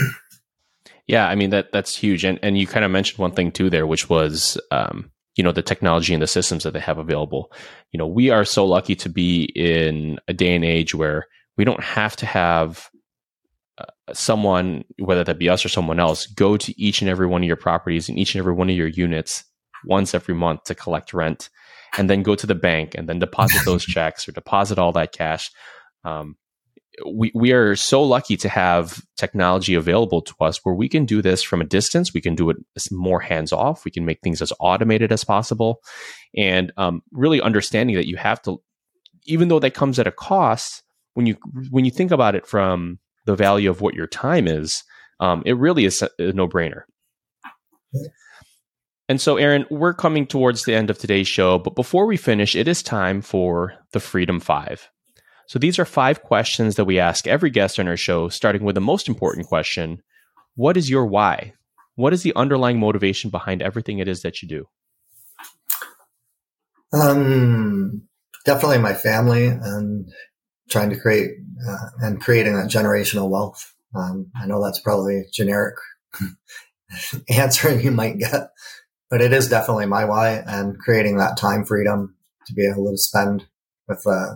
yeah, 1.06 1.28
I 1.28 1.34
mean 1.34 1.50
that 1.50 1.72
that's 1.72 1.96
huge, 1.96 2.24
and 2.24 2.38
and 2.42 2.58
you 2.58 2.66
kind 2.66 2.84
of 2.84 2.90
mentioned 2.90 3.18
one 3.18 3.32
thing 3.32 3.52
too 3.52 3.70
there, 3.70 3.86
which 3.86 4.08
was 4.08 4.58
um, 4.70 5.10
you 5.38 5.44
know 5.44 5.52
the 5.52 5.62
technology 5.62 6.12
and 6.12 6.22
the 6.22 6.26
systems 6.26 6.64
that 6.64 6.72
they 6.72 6.80
have 6.80 6.98
available. 6.98 7.50
You 7.92 7.98
know, 7.98 8.08
we 8.08 8.28
are 8.28 8.44
so 8.44 8.66
lucky 8.66 8.96
to 8.96 9.08
be 9.08 9.44
in 9.44 10.18
a 10.26 10.34
day 10.34 10.54
and 10.54 10.64
age 10.64 10.94
where 10.96 11.28
we 11.56 11.64
don't 11.64 11.82
have 11.82 12.16
to 12.16 12.26
have 12.26 12.90
uh, 13.78 13.84
someone, 14.12 14.84
whether 14.98 15.22
that 15.22 15.38
be 15.38 15.48
us 15.48 15.64
or 15.64 15.68
someone 15.68 16.00
else, 16.00 16.26
go 16.26 16.56
to 16.56 16.78
each 16.78 17.00
and 17.00 17.08
every 17.08 17.28
one 17.28 17.42
of 17.42 17.46
your 17.46 17.56
properties 17.56 18.08
and 18.08 18.18
each 18.18 18.34
and 18.34 18.40
every 18.40 18.52
one 18.52 18.68
of 18.68 18.76
your 18.76 18.88
units 18.88 19.44
once 19.84 20.12
every 20.12 20.34
month 20.34 20.64
to 20.64 20.74
collect 20.74 21.14
rent 21.14 21.48
and 21.96 22.10
then 22.10 22.24
go 22.24 22.34
to 22.34 22.46
the 22.46 22.56
bank 22.56 22.96
and 22.96 23.08
then 23.08 23.20
deposit 23.20 23.64
those 23.64 23.84
checks 23.86 24.28
or 24.28 24.32
deposit 24.32 24.76
all 24.76 24.90
that 24.90 25.12
cash. 25.12 25.52
Um, 26.04 26.36
we, 27.06 27.30
we 27.34 27.52
are 27.52 27.76
so 27.76 28.02
lucky 28.02 28.36
to 28.38 28.48
have 28.48 29.02
technology 29.16 29.74
available 29.74 30.22
to 30.22 30.34
us 30.40 30.64
where 30.64 30.74
we 30.74 30.88
can 30.88 31.04
do 31.04 31.22
this 31.22 31.42
from 31.42 31.60
a 31.60 31.64
distance. 31.64 32.14
We 32.14 32.20
can 32.20 32.34
do 32.34 32.50
it 32.50 32.56
more 32.90 33.20
hands 33.20 33.52
off. 33.52 33.84
We 33.84 33.90
can 33.90 34.04
make 34.04 34.20
things 34.20 34.42
as 34.42 34.52
automated 34.60 35.12
as 35.12 35.24
possible. 35.24 35.80
And 36.36 36.72
um, 36.76 37.02
really 37.12 37.40
understanding 37.40 37.96
that 37.96 38.08
you 38.08 38.16
have 38.16 38.42
to, 38.42 38.60
even 39.26 39.48
though 39.48 39.60
that 39.60 39.74
comes 39.74 39.98
at 39.98 40.06
a 40.06 40.12
cost, 40.12 40.82
when 41.14 41.26
you 41.26 41.36
when 41.70 41.84
you 41.84 41.90
think 41.90 42.10
about 42.10 42.34
it 42.34 42.46
from 42.46 42.98
the 43.26 43.34
value 43.34 43.68
of 43.70 43.80
what 43.80 43.94
your 43.94 44.06
time 44.06 44.46
is, 44.46 44.82
um, 45.20 45.42
it 45.44 45.56
really 45.56 45.84
is 45.84 46.02
a, 46.02 46.10
a 46.18 46.32
no 46.32 46.48
brainer. 46.48 46.82
And 49.08 49.20
so, 49.20 49.36
Aaron, 49.36 49.64
we're 49.70 49.94
coming 49.94 50.26
towards 50.26 50.64
the 50.64 50.74
end 50.74 50.90
of 50.90 50.98
today's 50.98 51.28
show, 51.28 51.58
but 51.58 51.74
before 51.74 52.06
we 52.06 52.18
finish, 52.18 52.54
it 52.54 52.68
is 52.68 52.82
time 52.82 53.22
for 53.22 53.74
the 53.92 54.00
Freedom 54.00 54.38
Five. 54.38 54.90
So, 55.48 55.58
these 55.58 55.78
are 55.78 55.86
five 55.86 56.22
questions 56.22 56.76
that 56.76 56.84
we 56.84 56.98
ask 56.98 57.26
every 57.26 57.48
guest 57.48 57.80
on 57.80 57.88
our 57.88 57.96
show, 57.96 58.28
starting 58.28 58.64
with 58.64 58.74
the 58.74 58.82
most 58.82 59.08
important 59.08 59.46
question 59.46 60.02
What 60.56 60.76
is 60.76 60.90
your 60.90 61.06
why? 61.06 61.54
What 61.94 62.12
is 62.12 62.22
the 62.22 62.34
underlying 62.36 62.78
motivation 62.78 63.30
behind 63.30 63.62
everything 63.62 63.98
it 63.98 64.08
is 64.08 64.20
that 64.22 64.42
you 64.42 64.48
do? 64.48 64.68
Um, 66.92 68.02
definitely 68.44 68.78
my 68.78 68.92
family 68.92 69.46
and 69.46 70.10
trying 70.68 70.90
to 70.90 71.00
create 71.00 71.30
uh, 71.66 71.86
and 72.00 72.20
creating 72.20 72.54
that 72.54 72.70
generational 72.70 73.30
wealth. 73.30 73.74
Um, 73.94 74.30
I 74.38 74.46
know 74.46 74.62
that's 74.62 74.80
probably 74.80 75.24
generic 75.32 75.76
answer 77.30 77.74
you 77.74 77.90
might 77.90 78.18
get, 78.18 78.50
but 79.08 79.22
it 79.22 79.32
is 79.32 79.48
definitely 79.48 79.86
my 79.86 80.04
why 80.04 80.42
and 80.46 80.78
creating 80.78 81.16
that 81.16 81.38
time 81.38 81.64
freedom 81.64 82.16
to 82.46 82.52
be 82.52 82.68
able 82.70 82.90
to 82.90 82.98
spend 82.98 83.46
with, 83.88 84.06
uh, 84.06 84.34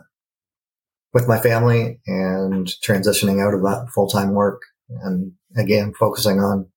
with 1.12 1.29
my 1.29 1.38
family 1.38 2.01
and 2.07 2.66
transitioning 2.87 3.46
out 3.46 3.55
of 3.55 3.62
that 3.62 3.88
full 3.94 4.09
time 4.09 4.33
work 4.33 4.62
and 5.03 5.33
again, 5.57 5.92
focusing 5.98 6.38
on 6.40 6.68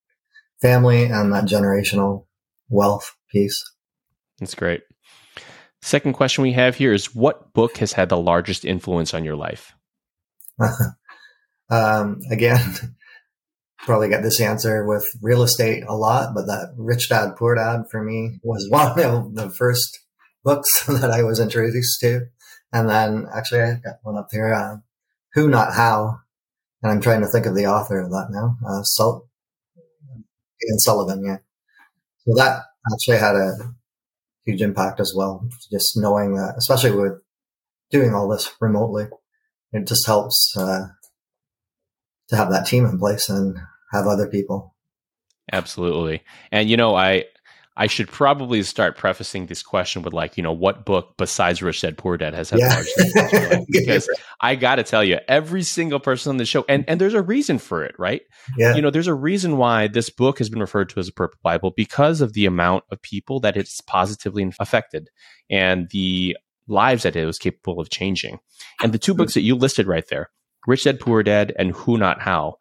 family 0.61 1.05
and 1.05 1.33
that 1.33 1.45
generational 1.45 2.25
wealth 2.69 3.15
piece. 3.31 3.63
That's 4.39 4.55
great. 4.55 4.81
Second 5.81 6.13
question 6.13 6.41
we 6.41 6.53
have 6.53 6.75
here 6.75 6.93
is 6.93 7.13
what 7.13 7.53
book 7.53 7.77
has 7.77 7.93
had 7.93 8.09
the 8.09 8.17
largest 8.17 8.65
influence 8.65 9.13
on 9.13 9.23
your 9.23 9.35
life? 9.35 9.73
um, 11.69 12.19
again, 12.31 12.73
probably 13.79 14.09
get 14.09 14.23
this 14.23 14.41
answer 14.41 14.85
with 14.85 15.05
real 15.21 15.43
estate 15.43 15.83
a 15.87 15.95
lot, 15.95 16.33
but 16.33 16.47
that 16.47 16.73
Rich 16.77 17.09
Dad 17.09 17.35
Poor 17.37 17.55
Dad 17.55 17.83
for 17.91 18.03
me 18.03 18.39
was 18.43 18.67
one 18.69 18.99
of 18.99 19.35
the 19.35 19.51
first 19.51 19.99
books 20.43 20.85
that 20.87 21.11
I 21.11 21.23
was 21.23 21.39
introduced 21.39 21.99
to. 22.01 22.21
And 22.75 22.89
then 22.89 23.25
actually 23.33 23.61
I 23.61 23.75
got 23.75 23.99
one 24.03 24.17
up 24.17 24.27
here, 24.31 24.53
uh, 24.53 24.77
Who 25.33 25.47
Not 25.47 25.73
How. 25.73 26.19
And 26.83 26.91
I'm 26.91 26.99
trying 26.99 27.21
to 27.21 27.27
think 27.27 27.45
of 27.45 27.55
the 27.55 27.67
author 27.67 28.01
of 28.01 28.09
that 28.11 28.27
now. 28.31 28.57
Uh, 28.67 28.83
Sul- 28.83 29.29
Ian 29.77 30.79
Sullivan, 30.79 31.23
yeah. 31.25 31.37
So 32.25 32.35
that 32.35 32.63
actually 32.93 33.17
had 33.17 33.35
a 33.35 33.73
huge 34.45 34.61
impact 34.61 34.99
as 34.99 35.13
well. 35.15 35.47
Just 35.71 35.95
knowing 35.95 36.35
that, 36.35 36.55
especially 36.57 36.91
with 36.91 37.13
doing 37.91 38.13
all 38.13 38.27
this 38.27 38.51
remotely, 38.59 39.07
it 39.71 39.87
just 39.87 40.05
helps, 40.05 40.53
uh, 40.57 40.87
to 42.27 42.35
have 42.35 42.51
that 42.51 42.67
team 42.67 42.85
in 42.85 42.99
place 42.99 43.29
and 43.29 43.57
have 43.93 44.05
other 44.05 44.27
people. 44.27 44.75
Absolutely. 45.53 46.23
And 46.51 46.69
you 46.69 46.75
know, 46.75 46.93
I 46.93 47.23
I 47.77 47.87
should 47.87 48.07
probably 48.07 48.63
start 48.63 48.97
prefacing 48.97 49.47
this 49.47 49.61
question 49.61 50.01
with 50.01 50.13
like, 50.13 50.37
you 50.37 50.43
know, 50.43 50.53
what 50.53 50.85
book 50.85 51.15
besides 51.17 51.61
Rich 51.61 51.81
Dad 51.81 51.97
Poor 51.97 52.15
Dad 52.15 52.33
has 52.33 52.49
had 52.49 52.59
yeah. 52.59 52.73
large 52.73 53.65
Because 53.69 54.09
I 54.39 54.55
got 54.55 54.75
to 54.75 54.83
tell 54.83 55.03
you, 55.03 55.19
every 55.27 55.63
single 55.63 55.99
person 55.99 56.29
on 56.29 56.37
the 56.37 56.45
show, 56.45 56.63
and 56.69 56.85
and 56.87 57.01
there's 57.01 57.13
a 57.13 57.21
reason 57.21 57.59
for 57.59 57.83
it, 57.83 57.95
right? 57.99 58.21
Yeah. 58.57 58.75
You 58.75 58.81
know, 58.81 58.91
there's 58.91 59.07
a 59.07 59.13
reason 59.13 59.57
why 59.57 59.87
this 59.87 60.09
book 60.09 60.37
has 60.37 60.49
been 60.49 60.61
referred 60.61 60.89
to 60.89 60.99
as 60.99 61.09
a 61.09 61.13
purple 61.13 61.37
Bible 61.43 61.73
because 61.75 62.21
of 62.21 62.33
the 62.33 62.45
amount 62.45 62.85
of 62.91 63.01
people 63.01 63.39
that 63.41 63.57
it's 63.57 63.81
positively 63.81 64.49
affected 64.59 65.09
and 65.49 65.89
the 65.91 66.37
lives 66.67 67.03
that 67.03 67.15
it 67.15 67.25
was 67.25 67.37
capable 67.37 67.79
of 67.79 67.89
changing. 67.89 68.39
And 68.81 68.93
the 68.93 68.99
two 68.99 69.13
books 69.13 69.33
that 69.33 69.41
you 69.41 69.55
listed 69.55 69.87
right 69.87 70.07
there, 70.09 70.29
Rich 70.65 70.85
Dad 70.85 70.99
Poor 70.99 71.23
Dad 71.23 71.53
and 71.57 71.71
Who 71.71 71.97
Not 71.97 72.21
How. 72.21 72.55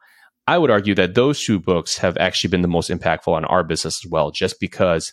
I 0.47 0.59
would 0.59 0.71
argue 0.71 0.95
that 0.97 1.15
those 1.15 1.43
two 1.43 1.59
books 1.59 1.99
have 1.99 2.17
actually 2.19 2.51
been 2.51 2.63
the 2.63 2.69
most 2.69 2.91
impactful 2.91 3.29
on 3.33 3.45
our 3.47 3.65
business 3.65 4.05
as 4.05 4.11
well, 4.11 4.31
just 4.31 4.61
because 4.61 5.13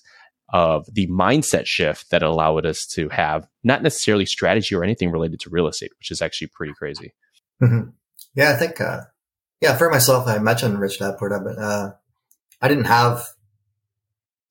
of 0.53 0.85
the 0.91 1.07
mindset 1.07 1.65
shift 1.65 2.09
that 2.11 2.21
allowed 2.21 2.65
us 2.65 2.85
to 2.85 3.07
have 3.09 3.47
not 3.63 3.81
necessarily 3.81 4.25
strategy 4.25 4.75
or 4.75 4.83
anything 4.83 5.09
related 5.09 5.39
to 5.39 5.49
real 5.49 5.67
estate, 5.67 5.91
which 5.99 6.11
is 6.11 6.21
actually 6.21 6.47
pretty 6.47 6.73
crazy. 6.73 7.13
Mm-hmm. 7.63 7.91
Yeah, 8.35 8.51
I 8.51 8.55
think, 8.57 8.81
uh, 8.81 9.01
yeah, 9.61 9.77
for 9.77 9.89
myself, 9.89 10.27
I 10.27 10.39
mentioned 10.39 10.79
Rich 10.79 10.99
Dad 10.99 11.17
Poor 11.17 11.29
Dad, 11.29 11.43
but 11.45 11.57
uh, 11.57 11.91
I 12.61 12.67
didn't 12.67 12.85
have 12.85 13.25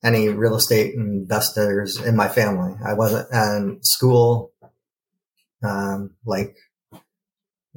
any 0.03 0.29
real 0.29 0.55
estate 0.55 0.95
investors 0.95 2.01
in 2.01 2.15
my 2.15 2.27
family. 2.27 2.73
I 2.83 2.95
wasn't 2.95 3.31
in 3.31 3.79
school, 3.83 4.53
um, 5.63 6.15
like 6.25 6.55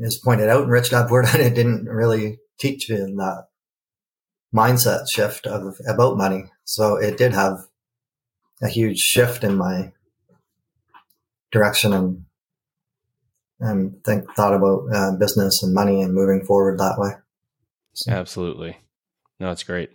as 0.03 0.19
pointed 0.25 0.49
out 0.49 0.65
in 0.65 0.71
Rich 0.71 0.91
Dad 0.91 1.09
Poor 1.09 1.23
Dad, 1.23 1.41
it 1.41 1.55
didn't 1.55 1.85
really 1.85 2.39
teach 2.59 2.89
me 2.91 2.97
that 2.97 3.47
mindset 4.55 5.05
shift 5.13 5.47
of 5.47 5.77
about 5.89 6.17
money. 6.17 6.45
So 6.65 6.97
it 6.97 7.17
did 7.19 7.33
have 7.33 7.67
a 8.63 8.69
huge 8.69 8.99
shift 8.99 9.45
in 9.45 9.57
my 9.57 9.93
direction 11.51 11.93
and 11.93 12.25
and 13.61 14.03
think 14.05 14.25
thought 14.35 14.55
about 14.55 14.83
uh, 14.93 15.13
business 15.17 15.63
and 15.63 15.73
money 15.73 16.03
and 16.03 16.13
moving 16.13 16.45
forward 16.45 16.79
that 16.79 16.97
way. 16.99 17.13
So. 17.95 18.13
Absolutely, 18.13 18.77
no, 19.39 19.51
it's 19.51 19.63
great. 19.63 19.91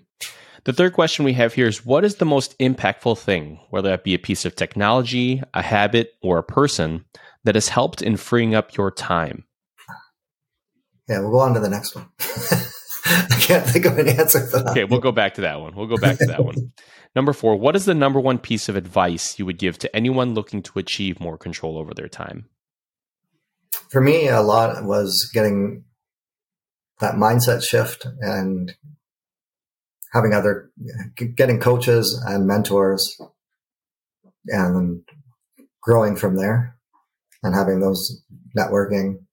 The 0.66 0.74
third 0.74 0.94
question 0.94 1.26
we 1.26 1.34
have 1.34 1.54
here 1.54 1.68
is 1.68 1.86
what 1.86 2.04
is 2.04 2.16
the 2.16 2.26
most 2.26 2.58
impactful 2.60 3.18
thing, 3.18 3.60
whether 3.70 3.90
that 3.90 4.04
be 4.04 4.14
a 4.14 4.20
piece 4.20 4.46
of 4.46 4.56
technology, 4.56 5.42
a 5.54 5.62
habit, 5.62 6.14
or 6.22 6.38
a 6.38 6.44
person 6.44 7.06
that 7.44 7.56
has 7.56 7.70
helped 7.70 8.02
in 8.02 8.18
freeing 8.18 8.56
up 8.56 8.76
your 8.76 8.92
time? 8.92 9.46
Yeah, 11.10 11.22
we'll 11.22 11.32
go 11.32 11.40
on 11.40 11.56
to 11.56 11.60
the 11.60 11.70
next 11.70 11.96
one. 11.96 12.08
I 13.06 13.38
can't 13.40 13.66
think 13.66 13.86
of 13.86 13.98
an 13.98 14.08
answer 14.08 14.46
for 14.46 14.60
that. 14.60 14.72
Okay, 14.72 14.84
we'll 14.84 15.00
go 15.00 15.12
back 15.12 15.34
to 15.36 15.42
that 15.42 15.60
one. 15.60 15.76
We'll 15.76 15.88
go 15.88 15.98
back 15.98 16.20
to 16.20 16.26
that 16.28 16.46
one. 16.46 16.72
Number 17.16 17.34
four, 17.34 17.56
what 17.56 17.76
is 17.76 17.86
the 17.86 17.96
number 17.96 18.20
one 18.20 18.38
piece 18.38 18.70
of 18.70 18.76
advice 18.76 19.40
you 19.40 19.46
would 19.48 19.58
give 19.58 19.80
to 19.80 19.96
anyone 19.96 20.36
looking 20.36 20.62
to 20.62 20.78
achieve 20.78 21.20
more 21.20 21.40
control 21.40 21.80
over 21.80 21.96
their 21.96 22.08
time? 22.08 22.46
For 23.90 24.00
me, 24.00 24.28
a 24.28 24.42
lot 24.42 24.84
was 24.84 25.28
getting 25.34 25.86
that 27.00 27.16
mindset 27.16 27.64
shift 27.64 28.06
and 28.20 28.76
having 30.14 30.34
other, 30.34 30.70
getting 31.36 31.60
coaches 31.60 32.24
and 32.28 32.46
mentors 32.46 33.20
and 34.46 35.02
growing 35.82 36.16
from 36.16 36.36
there 36.36 36.78
and 37.42 37.56
having 37.56 37.80
those 37.80 38.22
networking 38.56 39.24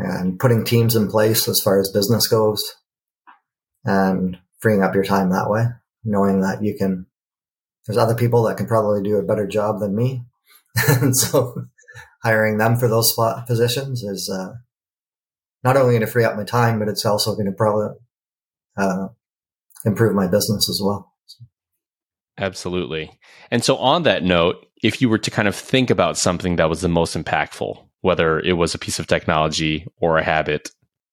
and 0.00 0.38
putting 0.38 0.64
teams 0.64 0.96
in 0.96 1.08
place 1.08 1.48
as 1.48 1.60
far 1.62 1.78
as 1.78 1.90
business 1.92 2.26
goes 2.26 2.62
and 3.84 4.38
freeing 4.60 4.82
up 4.82 4.94
your 4.94 5.04
time 5.04 5.30
that 5.30 5.50
way, 5.50 5.66
knowing 6.04 6.40
that 6.40 6.62
you 6.62 6.76
can, 6.76 7.06
there's 7.86 7.98
other 7.98 8.14
people 8.14 8.42
that 8.44 8.56
can 8.56 8.66
probably 8.66 9.02
do 9.02 9.16
a 9.16 9.22
better 9.22 9.46
job 9.46 9.80
than 9.80 9.94
me 9.94 10.24
and 10.88 11.16
so 11.16 11.66
hiring 12.22 12.58
them 12.58 12.76
for 12.76 12.88
those 12.88 13.14
positions 13.46 14.02
is 14.02 14.30
uh, 14.32 14.52
not 15.64 15.76
only 15.76 15.92
going 15.92 16.00
to 16.00 16.06
free 16.06 16.24
up 16.24 16.36
my 16.36 16.44
time, 16.44 16.78
but 16.78 16.88
it's 16.88 17.04
also 17.04 17.34
going 17.34 17.46
to 17.46 17.52
probably 17.52 17.96
uh, 18.76 19.08
improve 19.84 20.14
my 20.14 20.26
business 20.26 20.68
as 20.68 20.80
well. 20.82 21.12
Absolutely. 22.38 23.18
And 23.50 23.62
so, 23.64 23.76
on 23.76 24.04
that 24.04 24.22
note, 24.22 24.66
if 24.82 25.02
you 25.02 25.08
were 25.08 25.18
to 25.18 25.30
kind 25.30 25.48
of 25.48 25.54
think 25.54 25.90
about 25.90 26.16
something 26.16 26.56
that 26.56 26.70
was 26.70 26.80
the 26.80 26.88
most 26.88 27.16
impactful, 27.16 27.84
whether 28.00 28.40
it 28.40 28.54
was 28.54 28.74
a 28.74 28.78
piece 28.78 28.98
of 28.98 29.06
technology 29.06 29.86
or 29.96 30.18
a 30.18 30.24
habit 30.24 30.70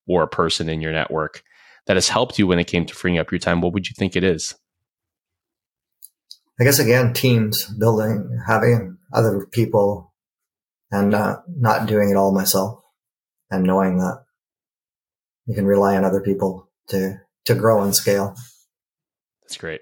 or 0.07 0.23
a 0.23 0.27
person 0.27 0.69
in 0.69 0.81
your 0.81 0.93
network 0.93 1.43
that 1.85 1.97
has 1.97 2.09
helped 2.09 2.39
you 2.39 2.47
when 2.47 2.59
it 2.59 2.67
came 2.67 2.85
to 2.85 2.93
freeing 2.93 3.17
up 3.17 3.31
your 3.31 3.39
time, 3.39 3.61
what 3.61 3.73
would 3.73 3.87
you 3.87 3.93
think 3.97 4.15
it 4.15 4.23
is? 4.23 4.55
I 6.59 6.63
guess 6.63 6.79
again, 6.79 7.13
teams 7.13 7.65
building, 7.65 8.39
having 8.47 8.97
other 9.13 9.47
people 9.51 10.13
and 10.91 11.13
uh, 11.13 11.37
not 11.47 11.87
doing 11.87 12.09
it 12.09 12.15
all 12.15 12.33
myself 12.33 12.79
and 13.51 13.63
knowing 13.63 13.99
that 13.99 14.23
you 15.45 15.55
can 15.55 15.65
rely 15.65 15.95
on 15.95 16.03
other 16.03 16.21
people 16.21 16.69
to, 16.89 17.19
to 17.45 17.55
grow 17.55 17.83
and 17.83 17.95
scale. 17.95 18.35
That's 19.43 19.57
great. 19.57 19.81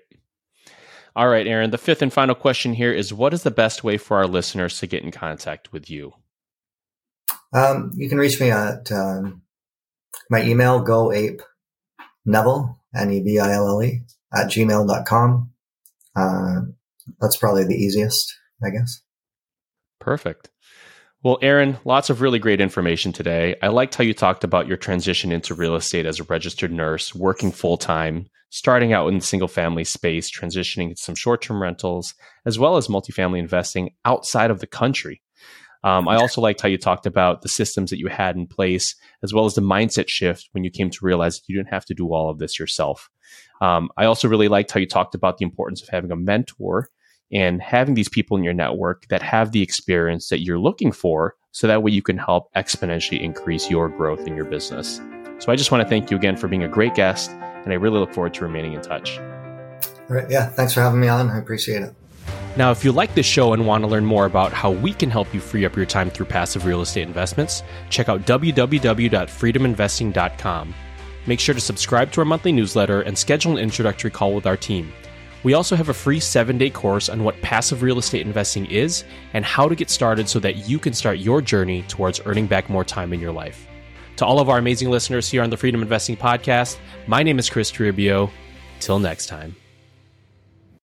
All 1.16 1.30
right, 1.30 1.48
Aaron, 1.48 1.72
the 1.72 1.78
fifth 1.78 2.02
and 2.02 2.12
final 2.12 2.36
question 2.36 2.74
here 2.74 2.92
is 2.92 3.14
what 3.14 3.34
is 3.34 3.44
the 3.44 3.52
best 3.52 3.84
way 3.84 3.98
for 3.98 4.18
our 4.18 4.28
listeners 4.28 4.80
to 4.80 4.88
get 4.88 5.04
in 5.04 5.12
contact 5.12 5.72
with 5.72 5.90
you? 5.90 6.14
Um, 7.56 7.92
you 7.96 8.10
can 8.10 8.18
reach 8.18 8.40
me 8.42 8.52
at 8.52 8.92
um, 8.92 9.42
my 10.30 10.44
email, 10.44 10.84
goape 10.84 11.40
neville, 12.26 12.78
N-E-V-I-L-L-E, 12.94 14.02
at 14.34 14.48
gmail.com. 14.48 15.52
Uh, 16.16 16.56
that's 17.20 17.38
probably 17.38 17.64
the 17.64 17.76
easiest, 17.76 18.36
I 18.64 18.72
guess. 18.72 19.02
Perfect. 20.00 20.50
Well, 21.24 21.40
Aaron, 21.42 21.78
lots 21.86 22.10
of 22.10 22.22
really 22.22 22.40
great 22.40 22.62
information 22.62 23.12
today. 23.12 23.56
I 23.64 23.70
liked 23.70 23.96
how 23.96 24.04
you 24.04 24.14
talked 24.14 24.44
about 24.44 24.68
your 24.68 24.78
transition 24.78 25.32
into 25.32 25.56
real 25.56 25.76
estate 25.76 26.06
as 26.06 26.20
a 26.20 26.24
registered 26.24 26.72
nurse, 26.72 27.16
working 27.16 27.52
full 27.52 27.78
time, 27.78 28.28
starting 28.50 28.94
out 28.94 29.08
in 29.08 29.16
the 29.16 29.26
single 29.26 29.48
family 29.48 29.86
space, 29.86 30.30
transitioning 30.30 30.90
to 30.90 30.98
some 30.98 31.16
short 31.16 31.42
term 31.42 31.62
rentals, 31.62 32.14
as 32.46 32.60
well 32.60 32.78
as 32.78 32.90
multifamily 32.90 33.40
investing 33.40 33.92
outside 34.04 34.52
of 34.52 34.60
the 34.60 34.68
country. 34.68 35.22
Um, 35.86 36.08
I 36.08 36.16
also 36.16 36.42
liked 36.42 36.62
how 36.62 36.68
you 36.68 36.80
talked 36.80 37.06
about 37.06 37.44
the 37.44 37.48
systems 37.48 37.92
that 37.92 38.00
you 38.00 38.08
had 38.08 38.36
in 38.36 38.48
place, 38.48 38.96
as 39.22 39.34
well 39.34 39.46
as 39.46 39.54
the 39.54 39.62
mindset 39.62 40.10
shift 40.10 40.50
when 40.52 40.64
you 40.64 40.72
came 40.72 40.90
to 40.90 41.06
realize 41.06 41.42
you 41.46 41.56
didn't 41.56 41.70
have 41.70 41.86
to 41.86 41.94
do 41.94 42.12
all 42.12 42.30
of 42.30 42.40
this 42.40 42.60
yourself. 42.60 43.10
Um, 43.62 43.90
I 43.96 44.06
also 44.06 44.28
really 44.28 44.48
liked 44.48 44.72
how 44.72 44.80
you 44.80 44.88
talked 44.88 45.14
about 45.14 45.38
the 45.38 45.46
importance 45.46 45.84
of 45.84 45.90
having 45.90 46.12
a 46.12 46.16
mentor 46.16 46.90
and 47.32 47.62
having 47.62 47.94
these 47.94 48.10
people 48.10 48.36
in 48.36 48.44
your 48.44 48.54
network 48.54 49.08
that 49.10 49.22
have 49.22 49.52
the 49.52 49.62
experience 49.62 50.30
that 50.30 50.42
you're 50.42 50.60
looking 50.60 50.92
for 50.92 51.36
so 51.52 51.68
that 51.68 51.84
way 51.84 51.92
you 51.92 52.02
can 52.02 52.18
help 52.18 52.52
exponentially 52.56 53.22
increase 53.22 53.70
your 53.70 53.88
growth 53.88 54.28
in 54.28 54.36
your 54.36 54.46
business. 54.46 55.00
So 55.38 55.52
I 55.52 55.56
just 55.56 55.72
want 55.72 55.84
to 55.84 55.88
thank 55.88 56.10
you 56.10 56.18
again 56.18 56.36
for 56.36 56.48
being 56.48 56.64
a 56.64 56.68
great 56.68 56.96
guest, 56.96 57.30
and 57.30 57.72
I 57.72 57.76
really 57.76 58.00
look 58.00 58.14
forward 58.14 58.34
to 58.36 58.44
remaining 58.44 58.74
in 58.74 58.82
touch. 58.82 59.20
All 59.20 60.16
right. 60.16 60.30
Yeah. 60.30 60.48
Thanks 60.48 60.74
for 60.74 60.82
having 60.82 61.00
me 61.00 61.08
on. 61.08 61.30
I 61.30 61.38
appreciate 61.38 61.84
it. 61.84 61.94
Now, 62.58 62.72
if 62.72 62.86
you 62.86 62.94
like 62.94 63.14
this 63.14 63.26
show 63.26 63.52
and 63.54 63.68
want 63.68 63.84
to 63.84 63.88
learn 63.88 64.06
more 64.06 64.26
about 64.26 64.54
how 64.54 64.72
we 64.72 64.94
can 64.94 65.12
help 65.12 65.34
you 65.34 65.42
free 65.42 65.66
up 65.66 65.76
your 65.76 65.86
time 65.86 66.10
through 66.10 66.28
passive 66.28 66.66
real 66.66 66.80
estate 66.82 67.08
investments, 67.08 67.64
check 67.90 68.08
out 68.08 68.22
www.freedominvesting.com. 68.22 70.74
Make 71.28 71.40
sure 71.40 71.56
to 71.56 71.62
subscribe 71.62 72.12
to 72.12 72.22
our 72.22 72.26
monthly 72.26 72.54
newsletter 72.54 73.02
and 73.02 73.18
schedule 73.18 73.54
an 73.54 73.58
introductory 73.58 74.12
call 74.12 74.34
with 74.34 74.46
our 74.46 74.56
team. 74.56 74.94
We 75.44 75.54
also 75.54 75.76
have 75.76 75.90
a 75.90 75.94
free 75.94 76.20
seven 76.20 76.58
day 76.58 76.70
course 76.70 77.10
on 77.10 77.24
what 77.24 77.42
passive 77.42 77.82
real 77.82 78.00
estate 78.00 78.26
investing 78.26 78.66
is 78.68 79.04
and 79.34 79.44
how 79.44 79.68
to 79.68 79.76
get 79.76 79.90
started 79.90 80.30
so 80.30 80.40
that 80.40 80.68
you 80.68 80.80
can 80.80 80.94
start 80.94 81.20
your 81.20 81.42
journey 81.42 81.84
towards 81.84 82.22
earning 82.26 82.48
back 82.48 82.70
more 82.70 82.84
time 82.84 83.14
in 83.14 83.20
your 83.20 83.34
life. 83.34 83.68
To 84.16 84.26
all 84.26 84.40
of 84.40 84.50
our 84.50 84.58
amazing 84.58 84.90
listeners 84.90 85.28
here 85.28 85.44
on 85.44 85.50
the 85.50 85.58
Freedom 85.58 85.82
Investing 85.82 86.16
Podcast, 86.16 86.78
my 87.06 87.22
name 87.22 87.38
is 87.38 87.50
Kris 87.50 87.72
Toribio. 87.72 88.32
Till 88.80 89.00
next 89.00 89.28
time. 89.28 89.56